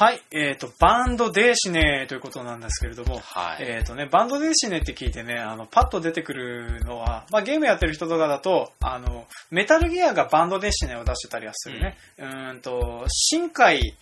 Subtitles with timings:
[0.00, 3.66] はい、えっ、と、バンドデーシネということなんですけれども、はい。
[3.66, 11.98] えっ、とね、バンドデーシネって聞いてね、あの、パッと出てくるのは、まあ、ゲームやってる人とかだと、あの、メタルギアがバンドデーシネを出してたりはするね。
[12.16, 13.94] うーんと、新海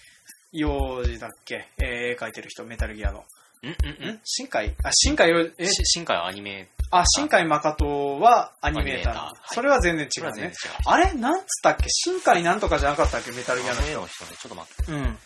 [0.52, 3.24] 洋二だっけ、えー絵描いてる人、メタルギアの。
[3.64, 4.20] うんうんん。
[4.22, 4.76] 新海？
[4.84, 5.66] あ、新海洋、え？
[5.66, 9.34] 新海はアニメ、あ、新海誠はアニメーターターはい。
[9.46, 10.52] それは全然違うね。
[10.54, 10.76] それう。。
[10.84, 11.12] あれ？
[11.14, 11.86] なんつったっけ？
[11.88, 13.32] 新海なんとかじゃなかったっけ？
[13.32, 14.92] メタルギアのあの絵の人ね、ちょっと待って。
[14.92, 15.18] うん。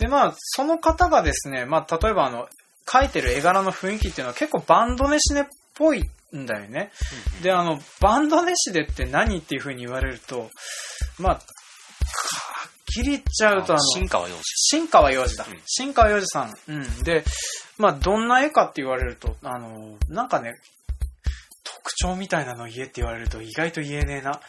[0.00, 2.48] で、まあ、その方がですね、まあ、例えばあの、
[2.86, 6.90] 描いてる絵柄の雰囲気っていうのは結構バンドネシネっぽいんだよね。
[7.42, 10.50] で、あの、バンドネシネって何っていう風に言われると、
[11.18, 11.42] まあ、はっ
[12.86, 14.42] きり言っちゃうとあの、新川洋二。
[14.42, 15.60] 新川洋二だうん。
[15.66, 16.54] 新川洋二さん。
[16.66, 17.02] うん。
[17.04, 17.22] で、
[17.76, 20.54] まあ、どんな絵かって言われると、あの、なんかね、
[21.62, 24.40] 特徴みたいなの言えって言われると意外と言えねえな。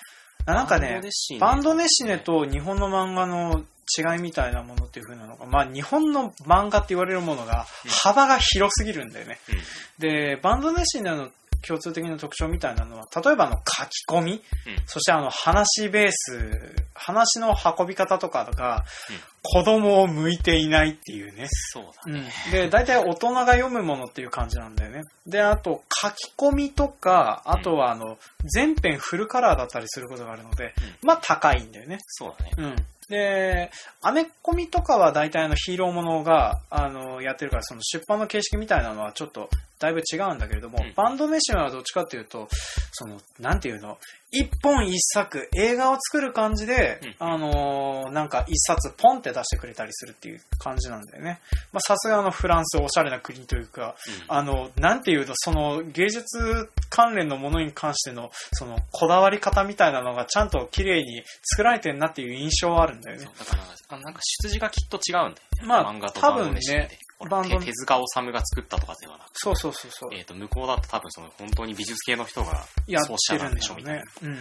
[0.46, 1.02] なんかね、
[1.40, 3.64] バンドネシネと日本の漫画の
[3.98, 9.40] 違いみたいなものっていう風なのが、まあ日本の漫画って言われるものがうん幅が広すぎるんだよね。
[9.50, 9.58] うん。
[10.00, 11.30] で、バンドネシネの
[11.66, 14.42] 共通的な特徴みたいなのは、例えばあの書き込み、うん
[14.86, 21.48] そしてあの話ベース、話の運び方とかが、うん子供を向いていないっていうね。
[21.50, 22.30] そうだうね。
[22.50, 25.02] ん、で、大体大人が読むものっていう感じなんだよね。
[25.26, 31.98] で、あと、書き込みとか、あとは、あの、全編フルカラーだったりすることがあるので、まあ、高いんだよね。
[32.08, 32.52] そうだね。
[32.58, 32.76] うん。
[33.10, 42.48] で、アメコミとかは大体あのヒーローものが、あの、やってるから、その出版の形式みたいなのはちょっと、だいぶ違うんだけれども、うんバンドメシンはどっちかっていうと、
[42.94, 43.98] その、なんていうの、
[44.32, 51.40] 一本一作、映画を作る感じで、うんあのーなんか一冊ポンって出してくれたりするっていう感じなんだよね。
[51.72, 53.96] まあ、さすがあのフランスおしゃれな国というか、
[54.30, 63.34] うんあの、なんていうの、その芸術関連のものに関しての、そのこだわり方みたいなのがちゃんと綺麗に作られてんなっていう印象はあるんだよねそう。
[63.40, 63.64] だから
[63.98, 65.40] あなんか出自がきっと違うんだよね。
[65.66, 66.90] まあ漫画と多分ね
[67.22, 70.10] ほらバンド手手塚治虫が作ったとかではなくそうそうそうそう。
[70.14, 74.08] えっ、と、向こうだと多分その本当に美術系の人がやっそうしてたるんでしょみたいなね。。
[74.24, 74.38] うんうん。
[74.38, 74.40] あ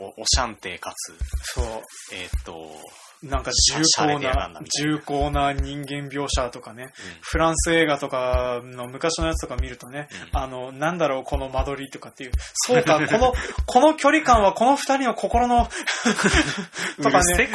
[0.00, 1.14] の、おおしゃんてかつ、
[1.54, 1.64] そう。
[2.12, 2.76] えっ、と、
[3.22, 4.50] なんか重厚な
[4.80, 6.82] 重厚な人間描写とかね。
[6.82, 6.90] うん
[7.22, 12.32] フランス映画とかの昔のやつとか見るとね、うんあの、なんだろう、この間取りとかっていう。
[12.54, 13.32] そうか、この、
[13.64, 15.68] この距離感はこの二人の心の、
[17.02, 17.48] とかね。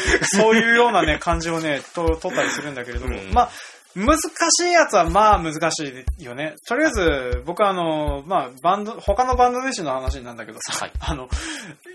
[0.24, 3.50] そういうようなね、感じをね、と、取ったりするんだけれども、うんまあ、
[3.96, 6.54] 難しいやつはまあ難しいよね。
[6.68, 11.28] とりあえず、僕はあの、まあ、バンド、他のバンド弟子の話なんだけどさ、はいあの、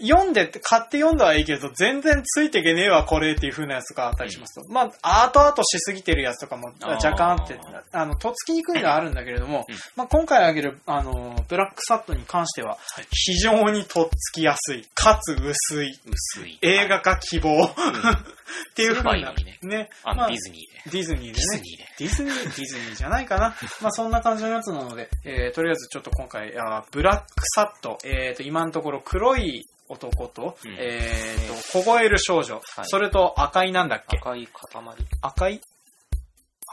[0.01, 4.73] 読んでって、買って読んだはいいけど、全然ついてけねえわ、これっていう風なやつがあったりしますと。
[4.73, 7.59] まあ、後々しすぎてるやつとかもあー若干あって、
[7.91, 16.57] あの、とっつきにくいのはあるんだけれども、うんまあ、今回挙げる、あの、ブラックサットに関しては、はい非常にとっつきやすい、かつ薄い、薄い。
[16.61, 17.66] 映画化希望、
[18.72, 20.91] っていう風なね、ね、あの、まあディズニーで。
[20.91, 21.61] ディズニーでねディズニ。
[21.61, 21.91] ーで。
[22.00, 23.56] ディズニー、ディズニーじゃないかな。
[23.81, 27.25] まあそんな感じのやつなので、えーとりあえずちょっと今回、あブラック
[27.56, 34.18] サット、えーと、今のところ黒い男と、うんえーと、凍える少女、はいそれと赤いなんだっけ？
[34.18, 34.96] 赤い塊。
[35.22, 35.62] 赤い？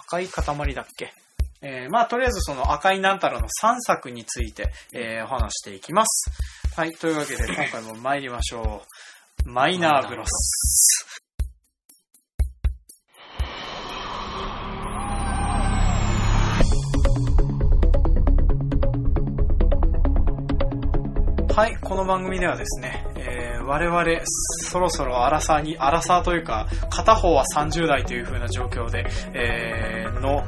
[0.06, 1.12] 赤い塊だっけ？
[1.60, 6.30] えーまあとりあえずその赤いなんたらの3作について、えーお話していきます。
[6.76, 8.82] はい、というわけで今回も参りましょ
[9.44, 9.50] う。
[9.50, 11.07] マイナーブロス。
[21.58, 23.04] はい、この番組ではですね、
[23.68, 24.04] 我々、
[24.70, 30.42] そろそろアラサーに、アラサーというか、片方は30代という風な状況で、えーの、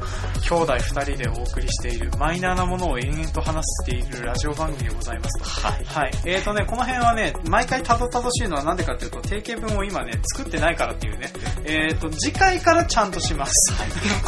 [0.48, 5.68] 兄弟2人でお送りしている、マイナーなものを延々と話しているラジオ番組でございますと。
[5.68, 5.84] はい。
[5.84, 6.10] はい。
[6.26, 11.30] えーとね、この辺はね、毎回たどたどしいのはなんでかっていうと、定型文を今ね、作ってないからっていうね。
[11.64, 13.72] えーと、次回からちゃんとします。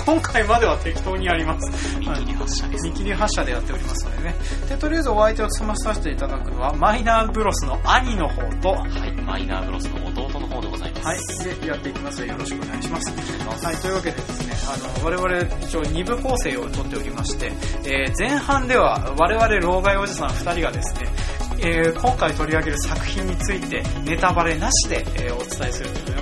[0.04, 1.98] 今回までは適当にやります。
[1.98, 2.88] 見切り発車です。
[2.88, 4.34] 見切り発車でやっておりますのでね。
[4.68, 9.12] で、とりあえずお相手を務まさせていただくのは、マイナーブロスの兄の方と、はい。
[9.22, 11.06] マイナーブロスの弟の方でございます。
[11.06, 11.60] はい。
[11.60, 13.10] で、やっていきますよろしくお願いします。
[13.66, 17.52] はい、というわけでですね、あの、我々一応2部構成をとっておりまして、
[17.84, 21.08] えー前半では我々老害おじさん2人がですね、
[21.60, 26.21] えー今回取り上げる作品についてネタバレなしで、えーお伝えするという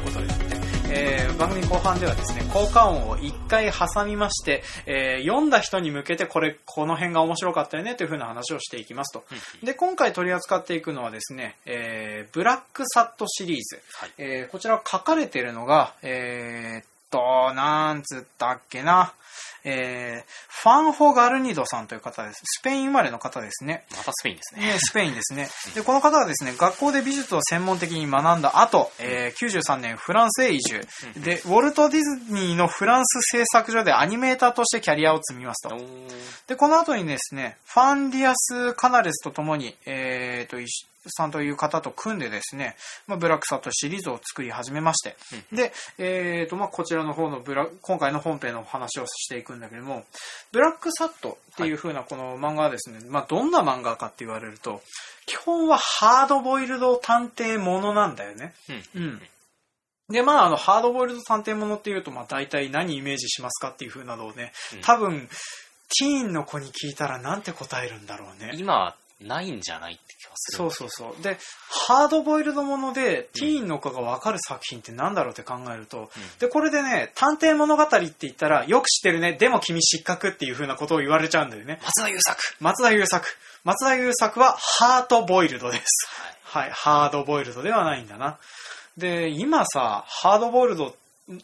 [0.92, 9.24] えー番組後半ではですね、効果音を1回挟みまして、えー読んだ人に向けてこれ、この辺が面白かったよねという風な話をしていきますと。
[9.60, 13.80] うんで、今回取り扱っていくのはですね、えーブラックサットシリーズ。
[13.94, 14.10] はい。
[14.18, 19.14] えーこちら書かれているのが、えーっと、なんつったっけな。
[19.64, 22.40] えー、ファンホ・ガルニドさんという方です。
[22.44, 23.84] スペイン生まれの方ですね。
[23.90, 24.66] またスペインですね。
[24.66, 25.48] ね、スペインですね。
[25.74, 30.80] で、この方はですね、学校で美術を専門的に学んだ後、えー、93年フランスへ移住。
[31.16, 35.76] で、ウォルト・ディズニーのフランス製作所でアニメーターとしてキャリアを積みますと。
[36.46, 42.76] で、この後にですね、ファンディアス・カナレスと共に、えーと、一さんという方と組んでですね、
[43.06, 45.16] まあ、ブラックサットシリーズを作り始めまして、
[45.52, 50.04] で、えーと、まあ、こちらの方のブラ、今回の本編の話をしていくんだけども、
[50.52, 54.82] ブラックサットっていう風なこの漫画はですね、まあ、どんな漫画かって言われると、
[55.26, 58.54] 基本はハードボイルド探偵ものなんだよね。
[58.94, 59.22] うんうん。
[60.10, 65.28] で、まあ、あの、ハードボイルド探偵ものっていうと、まあ、大体何イメージしますかっていう風なのをね、うん多分、
[65.98, 68.52] ティーンの子に聞いたらなんて答えるんだろうね。
[68.56, 70.56] 今、ないんじゃないって気がする。
[70.56, 71.22] そうそうそう。
[71.22, 71.38] で、
[71.86, 81.80] ハードボイルドもので、ティーンの子がわかる作品ってなんだろうって考えると、で、これでね、探偵物語って言ったら、よく知ってるね、でも君失格っていう風なことを言われちゃうんだよね。
[81.84, 83.26] 松田優作松田優作。
[83.64, 85.84] 松田優作はハートボイルドです。
[86.44, 88.38] はい、ハードボイルドではないんだな。
[88.96, 90.94] で、今さ、ハードボイルド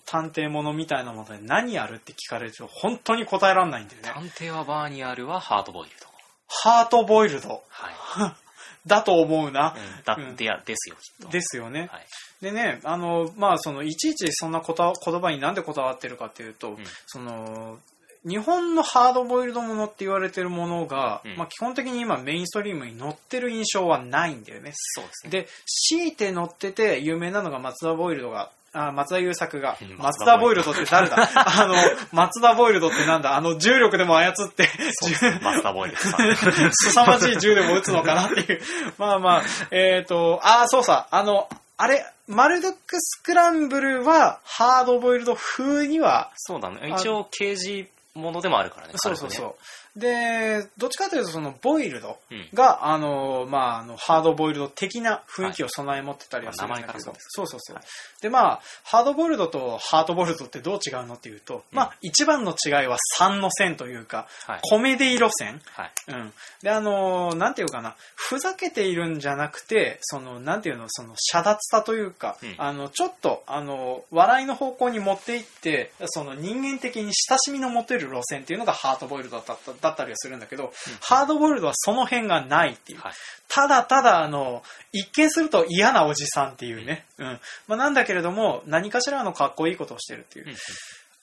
[0.04, 4.10] 探偵物みたいなもので何やるって聞かれると、本当に答えられないんだよね。
[4.12, 6.05] 探偵はバーニアルはハードボイルド。
[6.48, 7.90] ハートボイルドは
[8.28, 8.34] い。
[8.86, 9.74] だと思うな。
[9.76, 11.28] うん、だってや、ですよ、きっと。
[11.28, 11.88] ですよね。
[11.90, 12.06] はい。
[12.40, 17.78] でね、あの、まあ、その、いちいちそんなこと言葉になんでこだわってるかっていうと、んその、
[18.26, 24.72] 日本のハードボイルドものって言われてるものが、うんまあ、基本的に今メインストリームに載ってる印象はないんだよね。
[24.74, 25.30] そうですね。
[25.30, 31.16] で、強いて載ってて有名なのが松田ボイルドが、あ松田優作がうん、松田ボイルドって誰だ？
[31.34, 31.74] あの、
[32.12, 33.34] 松田ボイルドってなんだ？
[33.34, 35.40] あの、重力でも操って、 そうですね。
[35.42, 36.00] マスターボイルド。
[36.72, 38.60] 凄まじい銃でも撃つのかなっていう。
[38.98, 46.94] まあまあ、えっ、と、ああ、そうさ、あの、あれ、マルドックスクランブルは、ハードボイルド風には、そうだね。
[46.98, 48.94] 一応、刑事ものでもあるからね。
[48.96, 49.54] そうそうそう。
[49.96, 57.84] で、どっちかというと、その、ボイルドうんが、あの、まあ、あの、ハードボイルド的な雰囲気を備え持ってたりはするんだけど、はいまそうそうそうはい
[58.20, 64.60] で、まあ、ハードボイルドとハートボイルドってどう違うのっていうと、まあ、一番の違いは3の線というか、はい。
[64.62, 65.60] コメディ路線。
[65.72, 65.90] はい。
[66.08, 66.32] うん。
[66.62, 83.00] で、あのーなんていうかな、ふざけているんじゃなくて、その、なんていうの、その、遮奪さというか、うんあの、ちょっと、あの、笑いの方向に持っていって、その、人間的に親しみの持てる路線っていうのがハードボイルドだっただったりはするんだけど、ハードボイルドはその辺がないっていう。
[83.00, 83.12] はい。
[83.48, 84.62] ただただ、あの、
[84.92, 87.06] 一見すると嫌なおじさんっていうね。
[87.18, 87.40] うん。
[87.68, 90.48] まあ、なんだけれども、何かしらのかっこいいことをしてるっていう。
[90.48, 90.54] うん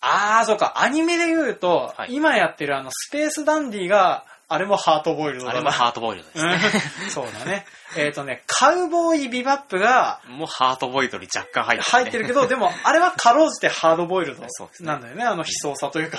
[0.05, 0.81] あー、そうか。
[0.81, 5.57] アニメで言うと、はい今やってるあの、スペースダンディが、あれもハートボイルドだな。
[5.57, 6.59] あれもハートボイルドですね。
[7.05, 7.65] うんそうだね。
[7.97, 14.43] えっ、とね、カウボーイビバップがもうハートボイルドに若干入って入ってるけど、でも、あれはかろうじてハードボイルド
[14.81, 15.23] なんだよね。
[15.23, 16.17] あの悲壮さというか、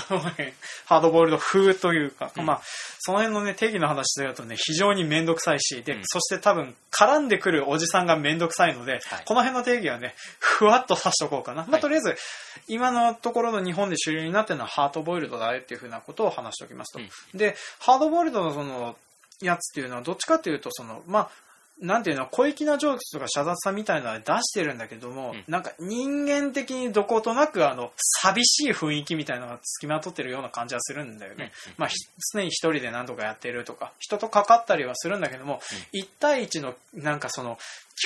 [0.87, 2.61] ハードボイルド風というか、うんまあ、
[2.99, 11.63] その辺のね、定義の話だとね、非常にめんどくさいし、で、うんそして多分、絡んでくるおじさんがめんどくさいので、はいこの辺の定義はね、ふわっとさしとこうかな。
[11.63, 12.17] まあ、はいとりあえず、
[12.69, 17.01] 今のところの日本で主流になってるのはハートボイルドだよっていうふうなことを話しておきますと。
[17.01, 18.97] うんで、ハードボイルドのその、
[19.41, 21.31] やつっていうのはどっちかっていうと、その、まあ、
[21.81, 27.93] なんていうの、小粋なジョークとか謝雑さみたいなので出してるんだけども、うんなんか人間的にどことなく、あの、
[28.23, 31.37] 寂しい雰囲気みたいなのが付きまとってるような感じはするんだよね。
[31.37, 31.97] うんうんまあ、ひ
[32.32, 35.61] 常に一人で何とかやってるとか、人とかかったりはするんだけども、
[35.93, 37.59] 一対一の、なんかその、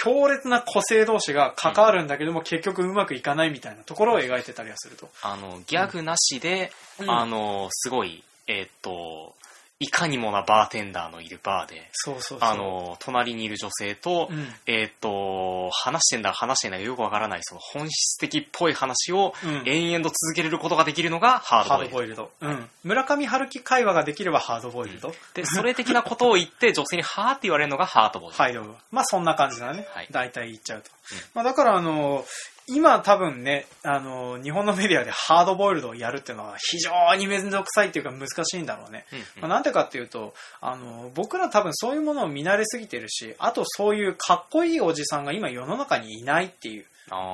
[0.03, 5.11] 強烈な個性同士が関わるんだけども、結局うまくいかないみたいなところを描いてたりはすると。
[5.23, 9.35] あの、ギャグなしで、うんあの、すごい、えーっと、
[9.81, 12.39] いかにもなバーテンダーのいるバーで、そうそう。
[12.41, 22.33] あの、隣にいる女性と、うんえーっと、話してんだ、話してんだ、よくわからない、その本質的っぽい話をうん延々と続けれることができるのがハードボイルド。
[22.41, 22.69] うん。
[22.83, 25.15] 村上春樹会話ができればハードボイルド。
[25.35, 28.61] で、それ的なことを言って、女性にはーって言われるのがハートボイルド。
[28.61, 28.69] はい。
[28.91, 29.87] まあそんな感じだね。
[29.91, 30.91] はい大体言っちゃうと。
[31.35, 32.25] まあだからあの、
[32.69, 39.07] 今多分ね、あの、日本のメディアでハードボイルドをやるっていうのは非常にめんどくさいっていうか難しいんだろうね。
[39.13, 46.85] うんうんまあ、なんでかっていうと、あの、僕ら多分そういうものを見慣れすぎてるし、あとそういうかっこいいおじさんが今世の中にいないっていう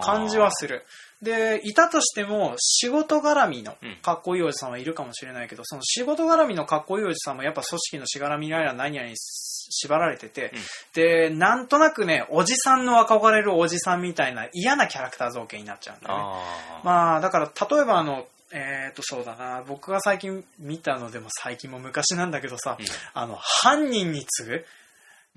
[0.03, 0.85] 感じはする。
[1.23, 9.17] で、いたとしても仕事絡みのうんかっこいいおじさんはいるかもしれないけど、その仕事絡みのかっこいいおじさんもやっぱ組織のしがらみやら何々に
[9.71, 10.61] 縛られてて、うん。
[10.95, 16.25] で、なんとなくね、おじさんの憧れるおじさんみたいな嫌なキャラクター造形になっちゃうんだよね。
[16.25, 16.87] あー。
[16.87, 22.87] まあ、だから、例えばあの、えっ、と、そうだな、僕が最近見たのでも最近も昔なんだけどさ、うん。
[23.13, 24.57] あの、犯人に次ぐ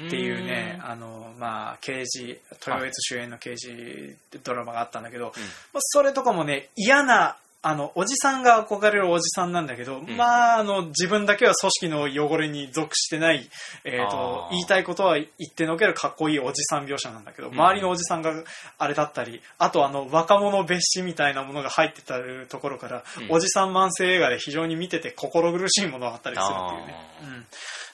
[0.07, 0.91] っていうね、うん。
[0.91, 5.31] あの、まあ、刑事、豊悦主演の刑事ドラマがあったんだけど、うん。
[5.31, 5.37] ま
[5.75, 10.15] あそれとかもね、嫌な、あの、おじさんが憧れるおじさんなんだけど、ん。
[10.15, 13.49] まあ、あの、自分だけは組織の汚れに属してない、
[13.83, 14.51] えっ、とあ、ー。
[14.51, 17.53] 言いたいことは言ってのけるかっこいいおじさん描写なんだけど、ん。
[17.53, 18.31] 周りのおじさんが
[18.77, 23.35] あれだったり、あとあの、若者別紙みたいなものが入ってたところから、うん。
[23.35, 26.95] おじさん慢性映画で非常に見てて心苦しいものがあったりするっていうね。
[27.23, 27.45] うん。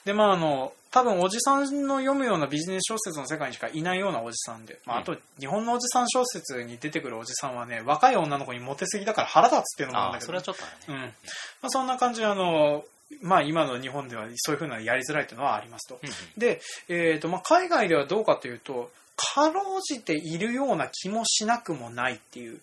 [0.04, 11.00] で、まああの、多分おじさんの読むようなビジネス小説の世界にしかいないようなおじさんで、まあ、あと日本のおじさん小説に出てくるおじさんはね、若い女の子にモテすぎだから腹立つっていうのもあるんだけど、それはちょっとあるね。
[11.00, 11.08] うん。
[11.08, 11.12] ま
[11.62, 12.84] あ、そんな感じであの、
[13.22, 15.98] まあ今の日本ではそういうふうなやりづらいというのはありますと。
[16.00, 22.60] うんうんで、えーとまあ、海外ではどうかというと、かろうじているような気もしなくもないっていう、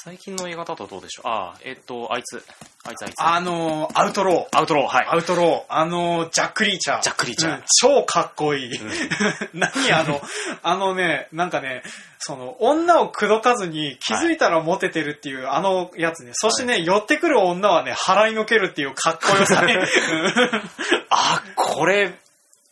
[0.00, 1.28] 最近の映画だとどうでしょう？
[1.28, 2.40] ああ、えっと、あいつ、
[2.84, 3.14] あいつあいつ。
[3.20, 4.56] あの、アウトロー。
[4.56, 5.06] アウトロー、はい。
[5.08, 7.02] アウトロー、あの、ジャック・リーチャー。
[7.02, 8.76] ジャックリーチャーうん超かっこいい。
[8.76, 8.90] うん
[9.58, 10.20] 何あの、
[10.62, 11.82] あのね、なんかね、
[12.20, 16.30] その、女を口説かずに気づいたらモテてるっていう、あのやつね。
[16.34, 19.84] そしてね、寄ってくる女はね、払いのけるっていうかっこよさね。
[21.10, 22.12] あ、これ、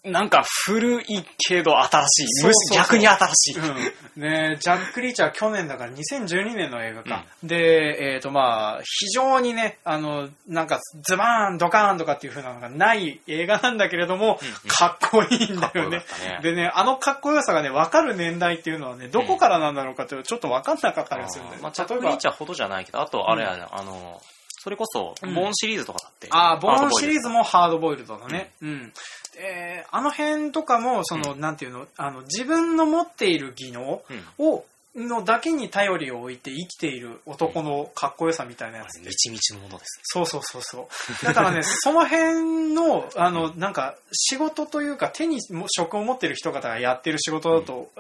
[0.07, 2.27] なんか古いけど新しい。
[2.29, 3.59] そうそうそう逆に新しい。
[3.59, 7.25] うん、ねジャック・リーチャー去年だから2012年の映画か。
[7.43, 16.05] で、えっ、とまあ、非常にね、あの、なんかズバーン、ドカーンとかっていう風なのがない映画なんだけれども、うんうんかっこいいんだよねよね
[16.43, 21.63] でね、あのかっこよさがね、わかる年代っていうのはね、どこからなんだろうかっていうのちょっとわかんなかったりするんだよね。
[21.63, 24.21] まあ、ジャック・リーチャーほどじゃないけど、あと、あれやね、あの、
[24.59, 26.29] それこそ、うんボーンシリーズとかだって。
[26.31, 27.39] ああ、ボーンシリーズも。
[27.39, 28.53] もハードボイルドだね。
[28.63, 28.93] うん。
[29.37, 34.03] えーあの辺とかも、その、なんていうの、あの、自分の持っている技能
[34.39, 34.47] うん。
[34.47, 34.65] を、
[34.97, 40.01] のだけに頼りを置いて生きている男のかっこよさみたいなやつみちみちのものです。
[40.05, 40.89] そうそうそうそ
[41.23, 41.25] う。
[41.25, 47.91] だからね、 その辺の、あの、なんか、仕事というか、手にも職を持ってる人方がやってる仕事だと、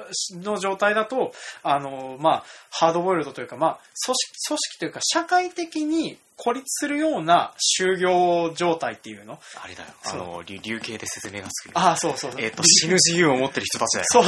[0.42, 9.38] の状態だと、あの、まあ、ハードボイルドというか、まあ、組織、組織というか、社会的に孤立するような就業状態っていうの？
[9.62, 9.88] あれだよ。
[10.04, 11.72] あの、流流形で説明がつくよ。
[11.74, 12.40] ああ、そうそうそう。
[12.40, 14.06] えっと、死ぬ自由を持ってる人たちだよ。
[14.08, 14.24] そう、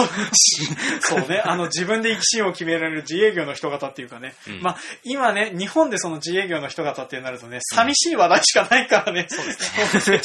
[1.20, 1.42] そうね。
[1.44, 4.34] あの、自分で生き死を決められる自営業の人方っていうかね。
[4.46, 9.26] うんまあ、今ね、日本でその自営業の人方ってなるとね、寂しい話題しかないからね。
[9.28, 10.18] そうですね。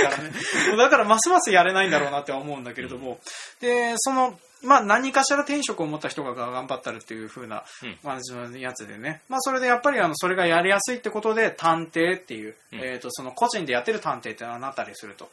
[0.00, 0.32] だからね。
[0.76, 3.20] だから、ますますやれないんだろうなって思うんだけれども。
[3.60, 9.22] で、その、まあ、何かしら転職を持った人が頑張ったるっていう風なうん感じのやつでね。
[9.28, 15.30] まあ、それでやっぱり、あの、それがやりやすいってことで、探偵っていう、うんえっ、と、その個人でやってる探偵ってのはなったりすると。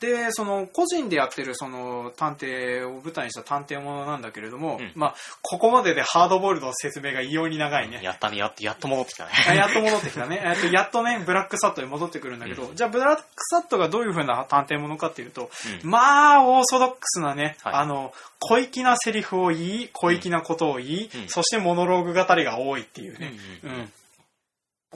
[0.00, 8.00] で、その個人でやってるその探偵を舞台にした探偵ものなんだけれども、うんまあ、ここまででハードボイルドの説明が異様に長いね。
[8.02, 9.30] やったね、やっと、やっと戻ってきたね。
[9.48, 10.40] あやっと戻ってきたね。
[10.44, 15.50] えっと、やっとね、ブラックサットに戻ってくるんだけど、じゃあブラックサットがどういう風な探偵ものかっていうと、
[15.82, 23.32] うんまあ、オーソドックスなね、はいあの、小粋なセリフを言い、小粋なことを言い、うんそしてモノローグ語りが多いっていうね。
[23.62, 23.92] うんうんうん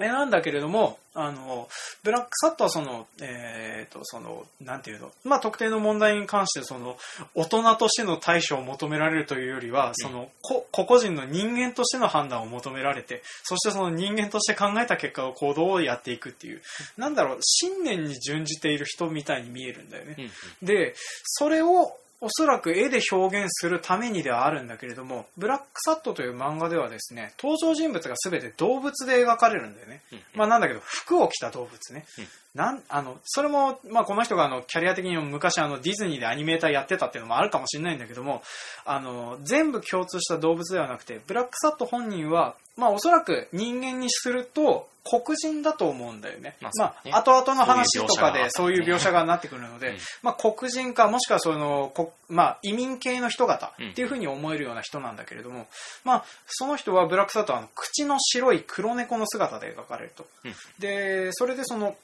[0.01, 1.69] えなんだけれども、あの、
[2.03, 6.97] ブラックサットはその、えっ、と、その、なんていうの、まあ、特定の問題に関して、その、
[7.35, 16.63] 大人としての対処を求められるというよりは、その、こ個々人の人間としての判断を求められて、そしてその人間として考えた結果を行動をやっていくっていう、
[16.97, 20.17] なんだろう、信念に準じている人みたいに見えるんだよね。
[20.63, 20.95] で、
[21.25, 21.95] それを
[22.25, 30.03] おそらく絵で表現するためにではあるんだけれども、ブラックサットという漫画ではですね、登場人物が全て動物で描かれるんだよね。
[30.35, 32.07] まあなんだけど、服を着た動物ね。
[32.55, 38.43] うんなんあのそれも、まあ、この人があのキャリア的にも昔あのディズニーでアニメーターやってたっていうのもあるかもしれないんだけども
[38.85, 46.55] あの全部共通した動物ではなくてブラックサット本人は、まあ、おそらく人間にすると黒人だと思うんだよね。
[46.61, 47.13] ままあね。
[47.13, 49.97] 後々の話とかでそうういうう描写がなってくるので、うん。
[50.23, 55.67] まあ、黒人かもしくはその、こまあ、移民系の人方っていうふうに思えるような人なんだけれども、
[56.05, 60.25] まあ、その人はブラックサットはあの口の白い黒猫の姿で描かれると。
[60.45, 60.55] うん。
[60.79, 61.97] でそれでその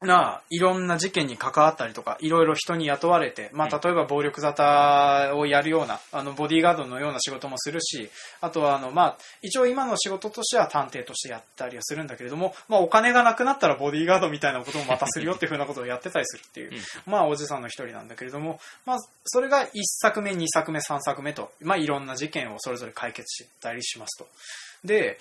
[0.00, 8.08] なあ、いろんな事件に関わったりとか、いろいろ人に雇われて、まあ、例えば暴力沙汰をやるような、あの、ボディーガードのような仕事もするし、
[8.40, 16.70] あとは、あの、まあ、一応今の仕事としては探偵としてやったりはするんだけれども、まあ、お金がなくなったらボディーガードみたいなこともまたするよっていうふうなことをやってたりするっていう、
[17.04, 24.28] まあ、おじさんの一人なんだけれども、まあ、それが1作目、2作目、3作目と、まあ、いろんな事件をそれぞれ解決したりしますと。
[24.84, 25.18] で、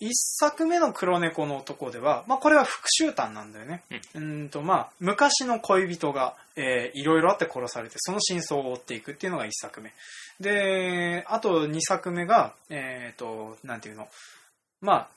[0.00, 3.82] 一作目の黒猫の男では、まあ、これは復讐譚なんだよね。
[4.14, 9.92] うーんと、まあ、昔の恋人が、えーいろいろあって殺されて、その真相を追っていくっていうのが一作目。
[10.40, 14.08] で、あと二作目が、えっ、と、なんていうの。
[14.80, 15.08] ま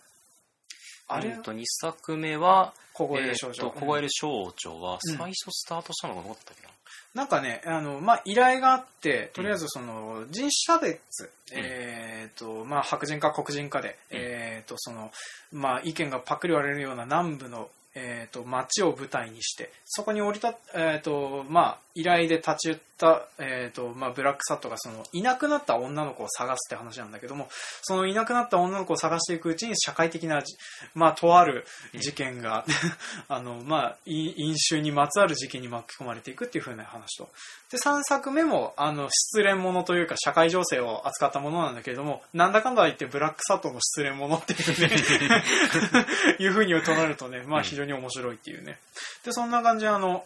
[1.08, 3.64] あ、あれえっと、2作目は、凍える少女。
[3.64, 6.70] と、凍える少女は、うん最初スタートしたのがどうだったっけな、
[7.18, 14.18] なんかね、あの、まあ、依頼があって、とりあえずその、人種差別、えっ、と、まあ、白人か黒人かで、うん。
[14.20, 15.10] えっ、と、その、
[15.52, 27.48] まあ、意見がパックリ割れるような南部の、えっ、と、街を舞台にして、そこに降りた、えっ、と、まあ、依頼で立ち寄った、えっ、と、まあ、ブラックサットがその、いなくなった女の子を探すって話なんだけども、
[27.82, 30.56] そのいなくなった女の子を探していくうちに社会的なじ、
[30.94, 32.66] まあ、とある事件が、
[33.28, 37.30] あの、まあ、い飲酒にまつわる事件に巻き込まれていくっていう風な話と。
[37.72, 44.96] で、3作目も、あの、失恋ものというか、社会情勢を扱ったものなんだけれども、なんだかんだ言って、ブラックサットの失恋ものっていうね、
[46.40, 48.78] いう風に捉えるとね、まあ、非常に面白いっていうね。
[49.24, 50.26] で、そんな感じで、あの、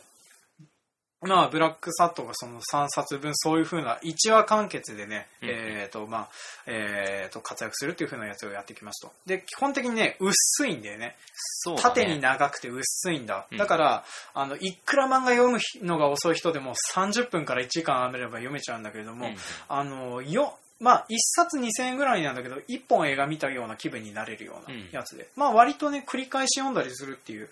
[1.23, 6.29] まあ、ブラックサットがその3冊分、そういう風な一話完結でね、うんえっ、と、まあ、
[6.65, 9.13] えっ、と、活躍するっていう風なやつをやってきますと。
[9.27, 11.15] で、基本的にね、薄いんだよね。
[11.35, 13.45] そうだね縦に長くて薄いんだ。
[13.51, 14.03] うんだから、
[14.33, 19.35] あの、いくら漫画読むのが遅い人でも30分から1時間編めれば読めちゃうんだけれども、うん
[19.67, 27.49] あの、よ、まあ、1冊2000円ぐらいなんだけど、1本映画見たような気分になれるようなやつで、まあ、割とね、繰り返し読んだりするっていう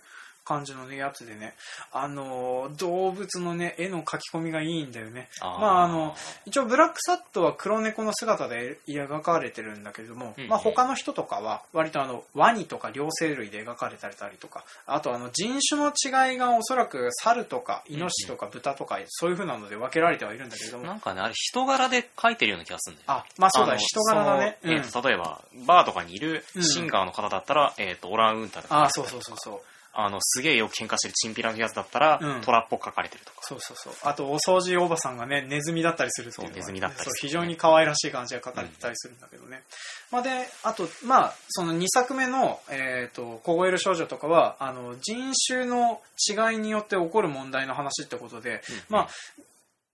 [0.49, 1.53] 感じのね、やつでね、
[1.91, 5.29] あの、動物のね、絵の描き込みがいいんだよね。
[5.41, 5.59] あー。
[5.59, 6.15] まあ、あの、
[6.45, 10.49] 一応ブラックサットは黒猫の姿で描かれてるんだけれども、うんうん。
[10.49, 23.19] まあ他の人とかは割とあのワニとか両生類で描かれたりとかあとあの人種の違いがおそらく猿とかイノシシとか豚とかそういう風なので分けられてはいるんだけれども、なんかね、あれ人柄で描いてるような気がするんだよ。
[23.19, 24.71] あまあそうだの人柄だね、うん。
[24.71, 28.79] ーと例えば、バーとかにいるうんシンガーの方だったら、えっ、と、オランウータンとか。
[28.79, 29.61] ああそうそうそうそう
[30.05, 32.41] あの、すげえよく喧嘩してるチンピラのやつだったら、うん。
[32.41, 33.39] トラっぽく描かれてるとか。
[33.41, 33.93] そうそうそう。
[34.03, 37.11] あとお掃除おばさんがねネズミだったりするっていうのがそうネズミだったりする。
[37.11, 39.63] そう非常に可愛らしい感じが描かれてたりするんだけどね、
[40.11, 40.29] まあ、で
[40.63, 49.09] あとまあその2作目の「えー、と凍える少女」とかはあの人種の違いによって起こる問題の話ってことで、まあ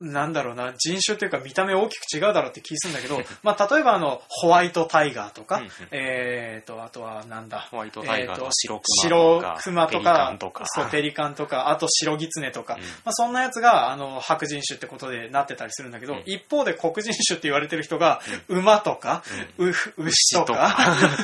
[0.02, 5.72] なんだろうな、人種というか見た目大きく違うだろうって気するんだけど、 まあ、例えばあの、ホワイトタイガーとか、うんうん。
[5.92, 10.66] えーと、あとはなんだ、ホワイトタイガーとか白クマ白とかとペリカかンとか。
[10.68, 12.82] そうペリカンとかあと白ギツネとか、うん。
[12.82, 16.24] まあ、そんなやつがあの白人種ってことでなってたりするんだけど、うん。
[16.26, 19.24] 一方で黒人種って言われてる人が、馬とか、
[19.58, 20.76] う牛とか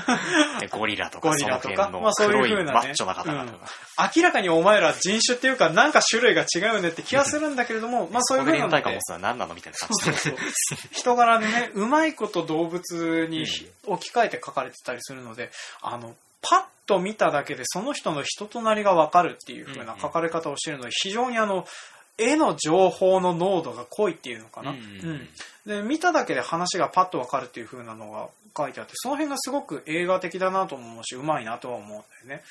[0.62, 2.88] でゴリラとか、ゴリラとかまあそういう黒い風なね。
[2.88, 3.68] マッチョな方々とか。
[4.16, 10.38] 明らかにお前ら人種っていうかなんか種類が違うよねって気がするんだけれども、まあそういうここで連帯感持つのは何なのみたいな感じそうそう。
[10.92, 13.46] 人柄でねうまいこと動物に
[13.86, 21.66] 置き換えて書かれてたりするのであのパッと見ただけでその人の人となりが分かるっていう風な書かれ方をしているので非常にあの
[22.18, 24.80] 絵の情報の濃度が濃いっていうのかな、うんう
[25.14, 25.28] ん
[25.64, 32.44] で見ただけで話がパッと分かるっていう風なのが書いてあってその辺がすごく映画的だなとも思うしうまいなとは思うんだよね。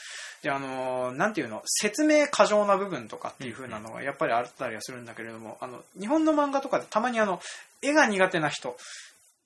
[0.43, 7.41] であのーなんていうの説明過剰な部分とかっていう風なのがやっぱりあったりはするんだけれどもあの日本の漫画とかでたまにあの
[7.83, 8.77] 絵が苦手な人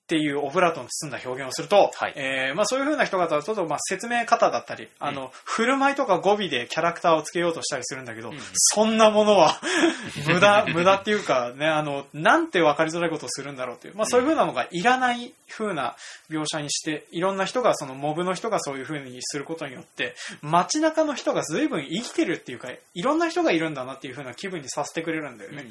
[0.05, 2.13] っていうオブラートに包んだ表現をすると、はい。
[2.15, 8.37] えーまあ、そういう風な人方だと、まあ、説明方だったり、あの振る舞いとか語尾でキャラクターをつけようとしたりするんだけど、ん。
[8.53, 9.59] そんなものは
[10.27, 15.95] 無駄無駄っていうかねあのなんて分かりづらいことをするんだろうっていう、まあ、そういう風なのがいらない風な
[16.29, 25.65] 描写にしていろんな人がそのモブの人がそういう風にすることによって街中の人が随分生きてるっていうかいろんな人がいるんだなっていう風な気分にさせてくれるんだよね。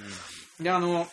[0.60, 1.06] であの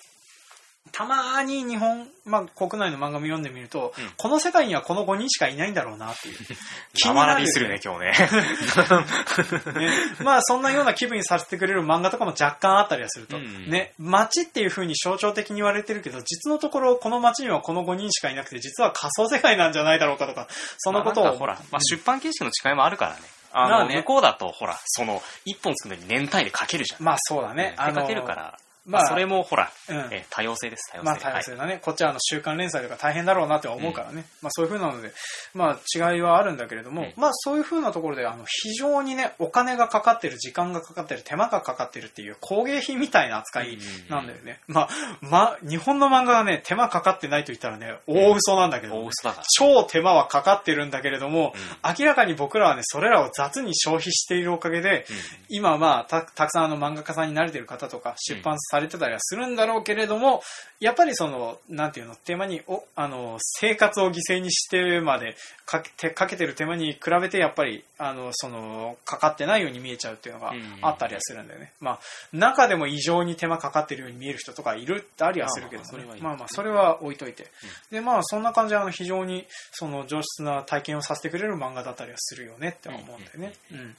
[0.92, 4.12] たまに日本、まあ、国内の漫画も読んでみると、うん。
[4.18, 6.36] この世界にはこの5人しかいないんだろうなっていう。
[6.94, 8.12] 気生並びするね、今日ね。
[9.80, 9.90] ね、
[10.24, 23.20] まあそんなような気分にさせてくれる漫画とかも若干あったりはすると、うんね、街っていう風に象徴的に言われてるけど実のところこの街にはこの5人しかいなくて実は仮想世界なんじゃないだろうかとかそんなことを、まあんかほら、まあ、出版形式の違いもあるからね。
[23.54, 23.96] あの、まあね。
[23.98, 27.04] 向こうだと、ほら、その、一本作るのに年単位で書けるじゃん。
[27.04, 29.96] まあそうだね、で書けるから、まあまあ、それもほら、うん。
[30.12, 31.06] えー多様性です、多様性。
[31.06, 35.12] まあ多様性だね、こっちはあの週刊連載とか大変だろうなって思うからね、まあそういう風なので、
[35.54, 37.14] まあ違いはあるんだけれども、うん。
[37.16, 43.78] まあそういう風なところであの非常にね、お金がかかってる、時間がかかってる、手間がかかってるっていう工芸品みたいな扱い
[44.10, 44.60] なんだよね。
[44.68, 44.90] まあ、
[45.22, 49.46] まあ、日本の漫画がね、手間かかってないと言ったらね、大嘘なんだけど、大嘘だから。
[49.58, 55.06] 超手間はかかってるんだけれども、う明らかに僕らはね、それらを雑に消費しているおかげで、
[55.50, 60.42] 今まあたたくさんあの漫画家さんに慣れてる方とか出版されてたりはするんだろうけれども、
[60.80, 70.72] やっぱりそのなんていうの手間におあの生活を犠牲にしてまでかけてかけてる手間に比べてやっぱりあのそのかかってないように見えちゃうっていうのがうん。
[70.82, 72.00] あったりはするんだよね、まあ
[72.32, 76.06] 中でも異常に手間かかってるように見える人とかいるありはするけどね。
[76.22, 77.48] まあまあそれは置いといて、
[77.92, 83.54] でまあそんな感じであの非常にその上質な体験をさせてくれる漫画だったりはするよねって思うんだよね。
[83.72, 83.96] うん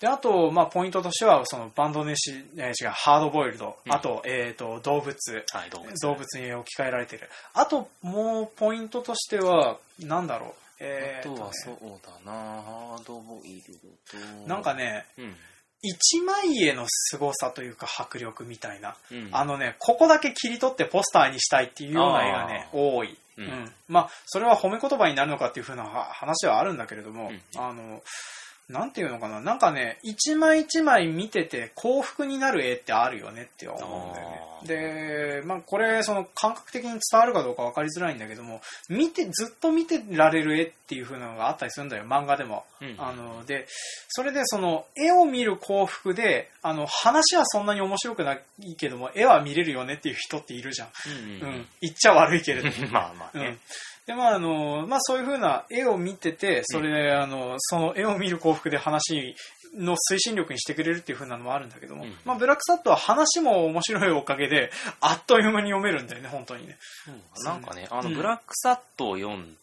[0.00, 5.16] で、あと、まあ、ポイントとしては、その、バンドネシ、えー違う、ハードボイルド、うんあと、えっ、と、動物、
[5.52, 5.94] はい、動物。
[6.00, 7.28] 動物に置き換えられている。
[7.54, 10.52] あと、もう、ポイントとしては、なんだろう。
[10.80, 11.76] えーとねあとはそう
[12.24, 14.48] だなハードボイルドと。
[14.48, 15.34] なんかね、うん。
[15.82, 18.96] 一枚絵の凄さというか迫力みたいな。
[19.10, 19.28] うん。
[19.32, 23.16] あのね、ここだけ切り取ってポスターにしたいっていうような絵がね、多い。
[23.38, 23.72] ううんん。
[23.88, 28.02] まあ、それは褒め言葉になるのかっていうふうなは話はあるんだけれども、うんあの、
[28.68, 34.48] なんていうのかな、なんかね、一枚一枚見てて幸福になる絵ってあるよねって思うんだよね。
[34.66, 42.64] で、まあこれ、その感覚的に伝わるかどうか分かりづらいんだけども、見て、ずっと見てられる絵っていう風なのがあったりするんだよ、漫画でも。
[42.82, 43.66] うんあの、で、
[44.08, 48.40] それでその絵を見る幸福で、あの、話はそんなに面白くない
[48.76, 50.88] けども、絵は見れるよねっていう人っているじゃん。
[51.42, 51.66] うんうん。
[51.80, 52.74] 言っちゃ悪いけれども。
[52.86, 52.92] うん。
[52.92, 53.58] まあまあねうん。
[54.08, 59.36] で、まあ、あの、まあ、そういうふうな絵を見てて、それで、あの、その絵を見る幸福で話
[59.74, 64.70] の推進力にしてくれるっていうふうなのもあるんだけども、うんまあ、ブラックサットは話も面白いおかげで、
[65.02, 66.78] あっという間に読めるんだよね、本当にね。
[67.06, 69.58] うんなんかね、あの、うんブラックサットを読ん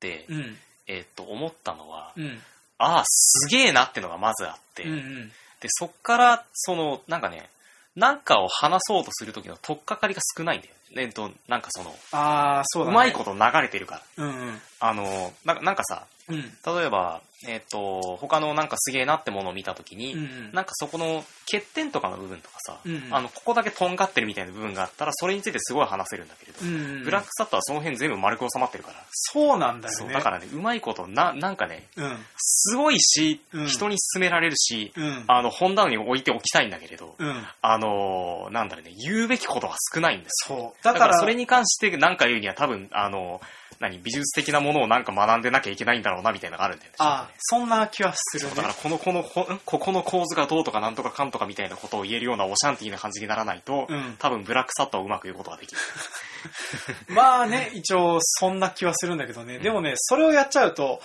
[0.00, 0.58] で、うん。
[0.86, 2.42] えっと、思ったのは、うん。
[2.78, 5.28] ああ、すげえなってのがまずあって、うんうん。
[5.60, 7.50] で、そっから、その、なんかね、
[7.96, 10.74] なんかを話そうとするときの取っかかりが少ないんだよ。
[10.96, 12.94] えっと、なんかその、ああ、そうだ、ね。
[12.94, 14.24] うまいこと流れてるから。
[14.24, 14.60] うんうん。
[14.80, 16.42] あの、なんかなんかさ、うん。
[16.42, 20.52] 例えば、えっ、と、他のなんかすげえなってものを見たときに、うんうん。
[20.52, 30.12] なんかそこの欠点とかの部分とかさ、うんうんあの、ここだけとんがってるみたいな部分があったら、それについてすごい話せるんだけれど、うんうん、ブラックサットはその辺全部丸く収まってるから、そうなんだよね。
[30.12, 32.16] だからね、うまいこと、な、なんかね、うん。
[32.36, 35.24] すごいし、うん人に勧められるし、うん。
[35.26, 37.46] あの、本棚に置いておきたいんだけれど、うん。
[37.62, 40.58] あのーなんだろうね、言うべきことが少ないんですよ。
[40.58, 40.84] そう。
[40.84, 43.40] だか、ら、それに関して何か言うには多分、あの
[43.80, 46.96] 何、美術的なものをなんか学んでなきゃいけないんだろうな、みたいなのがあるんだよね。
[46.98, 48.54] ああ、そんな気はするね。
[48.54, 55.80] だからこの このここの構図がどうとかなんとかかんとかみたいなことを言えるようなオシャンティーな感じにならないと、うん多分ブラックサットをうまく言うことができる。
[57.08, 59.58] まあね、一応そんな気はするんだけどね。
[59.58, 61.00] でもね、それをやっちゃうと、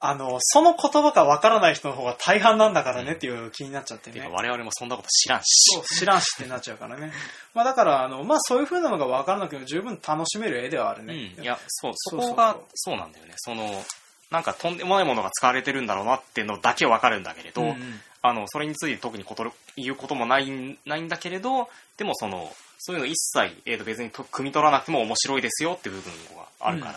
[0.00, 4.28] あの、その言葉がわからない人の方が大半なんだからねっていう気になっちゃってねて。
[4.28, 5.84] 我々もそんなこと知らんしそう。
[5.84, 7.12] 知らんしってなっちゃうからね。
[7.52, 11.32] まあだから、あの、まあそういう風なのがわからなくても十分楽しめる絵ではあるね。
[11.36, 11.42] うん。
[11.42, 13.34] いや、そう、そそうそうそうこがそうなんだよね。
[13.38, 13.84] その、
[14.30, 26.96] なんかとんでもないものが使われてるんだろうなっていうのだけわかるんだけれど、うんうんあの、それについて特にこと言うこともないんないんだけれど、でもその、そういうの一切、えー、と別にと汲み取らなくても面白いですよっていう部分があるから、うん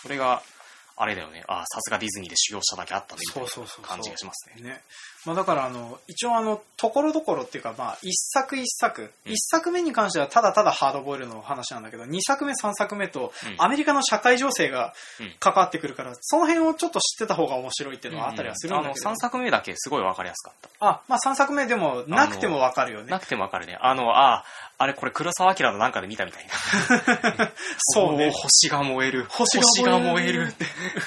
[0.00, 0.42] それが、
[1.00, 4.68] あれだよね、ああ、さすがディズニーで修行しただけあったね、みたいそうそうそうそうな感じがしますね。
[4.68, 4.82] ね。
[5.28, 19.08] まあだからあの、一応あの、ところどころっていうかまあ、一作一作、うん一作目に関してはただただハードボイルの話なんだけど、二作目、三作目とうんアメリカの社会情勢がうん関わってくるから、その辺をちょっと知ってた方が面白いっていうのはあったりはするんだけど。
[19.08, 20.86] あの、3作目だけすごいわかりやすかった。
[20.86, 23.20] あ、まあ3作目でもなくてもわかるよねな。
[23.20, 23.78] くてもわかるね。
[23.80, 24.44] あの、ああ、
[24.78, 27.52] あれこれ黒沢明のなんかで見たみたいな。
[27.78, 29.26] そうね星が燃える。
[29.28, 30.54] 星星が燃えるが燃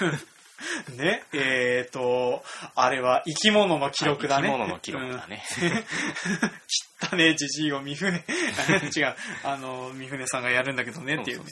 [0.09, 0.27] える。
[0.97, 1.23] ね。
[1.33, 2.43] えっ、と、
[2.75, 4.47] あれは生き物の記録だね。
[4.47, 5.43] 生き物の記録だね。
[7.11, 8.23] 汚ねじじいを三船、
[8.95, 11.43] 違う、あの、三船さんがやるんだけどねっていう。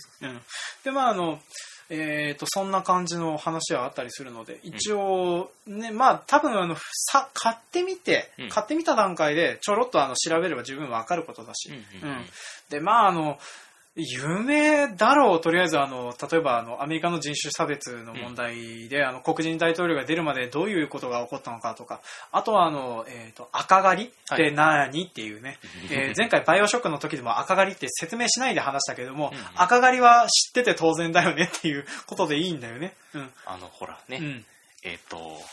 [0.84, 1.42] で、まあ、あの、
[1.90, 8.50] えっ、と、そんな感じの話はあったりするので、一応、ね、まあ、多分、あの、さ、買ってみて、うん。
[8.50, 12.18] 買ってみた段階で、ちょろっとあの、調べれば十分わかることだし、うんうん。
[12.18, 12.26] うん。
[12.70, 13.40] で、まあ、あの、
[14.00, 25.58] 有名だろう、とりあえずあの、例えばあの、アメリカの人種差別の問題で、あの、黒人大統領が出るまでどういうことが起こったのかとか、あとはあの、えっ、と、赤狩りって何、っていうね、
[25.92, 32.94] えー前回バイオショックの時でも赤狩りって説明しないで話したけれども、うんうん赤狩りは知ってて当然だよねっていうことでいいんだよね。
[33.14, 33.34] うん。
[33.46, 34.46] あの、ほらね、うん。
[34.84, 35.44] えっ、と、ほ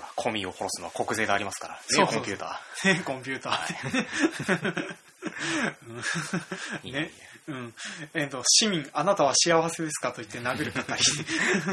[0.00, 4.08] ら、コミを殺すのは国税でありますから、ね、そうコンピュータね、コンピューターで。
[6.84, 6.92] ー。
[6.92, 7.10] ね
[7.48, 7.74] うん。
[8.14, 10.84] えっ、と、市民、あなたは幸せですかと言って殴る係。
[10.88, 11.24] ね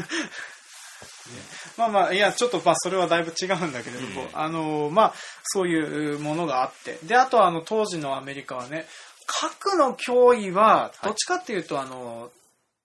[1.78, 6.98] まあまあ、いや、ちょっとまあ、それはだいぶ違うんだけれども、うんあの、まあ、そういうものがあって。
[7.04, 8.86] で、あとは、あの、当時のアメリカはね、
[9.26, 12.30] 核の脅威は、どっちかっていうと、あの、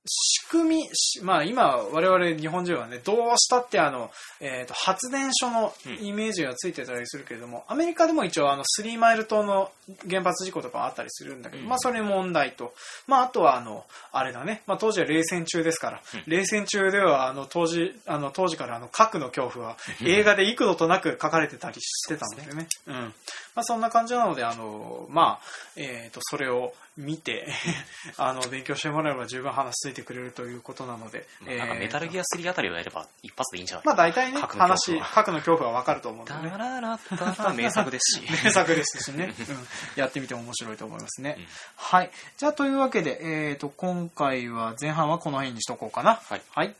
[0.07, 9.71] 仕組み、しまあ今我々日本人はね、どうしたってあの、えーと発電所のイメージがついてたりするけれども、アメリカでも一応あの、スリーマイル島の
[10.09, 11.69] 原発事故とかあったりするんだけど、うん。
[11.69, 12.73] まあそれ問題と、
[13.07, 16.23] まああとはあの、あれだね、まあ当時は冷戦中ですから、うん。
[16.27, 22.67] 冷戦中ではあの、当時、あの、当時からあの、核の恐怖は映画で幾度となく書かれてたりしてたんですよね。
[22.87, 23.13] うん。
[23.57, 25.45] ままあ、そんな感じなので、あの、まあ、
[25.77, 27.47] えっ、と、それを見て、
[28.15, 36.51] あの、勉強してもらえば十分話ついてくれるということなので、まあなんかメタルギア3あたりをやれば一発でいいんじゃないまあ大体ね、話、核の恐怖はわかると思うんでダね。
[36.51, 38.43] ララッタラ 名作ですし。
[38.45, 41.35] 名作ですしね、 うん、やってみても面白いと思いますね。
[41.39, 42.11] うんはい。
[42.37, 46.21] じゃあ、というわけで、えっ、と、今回は前半はこの辺にしとこうかな。
[46.29, 46.41] はい。
[46.53, 46.75] はい。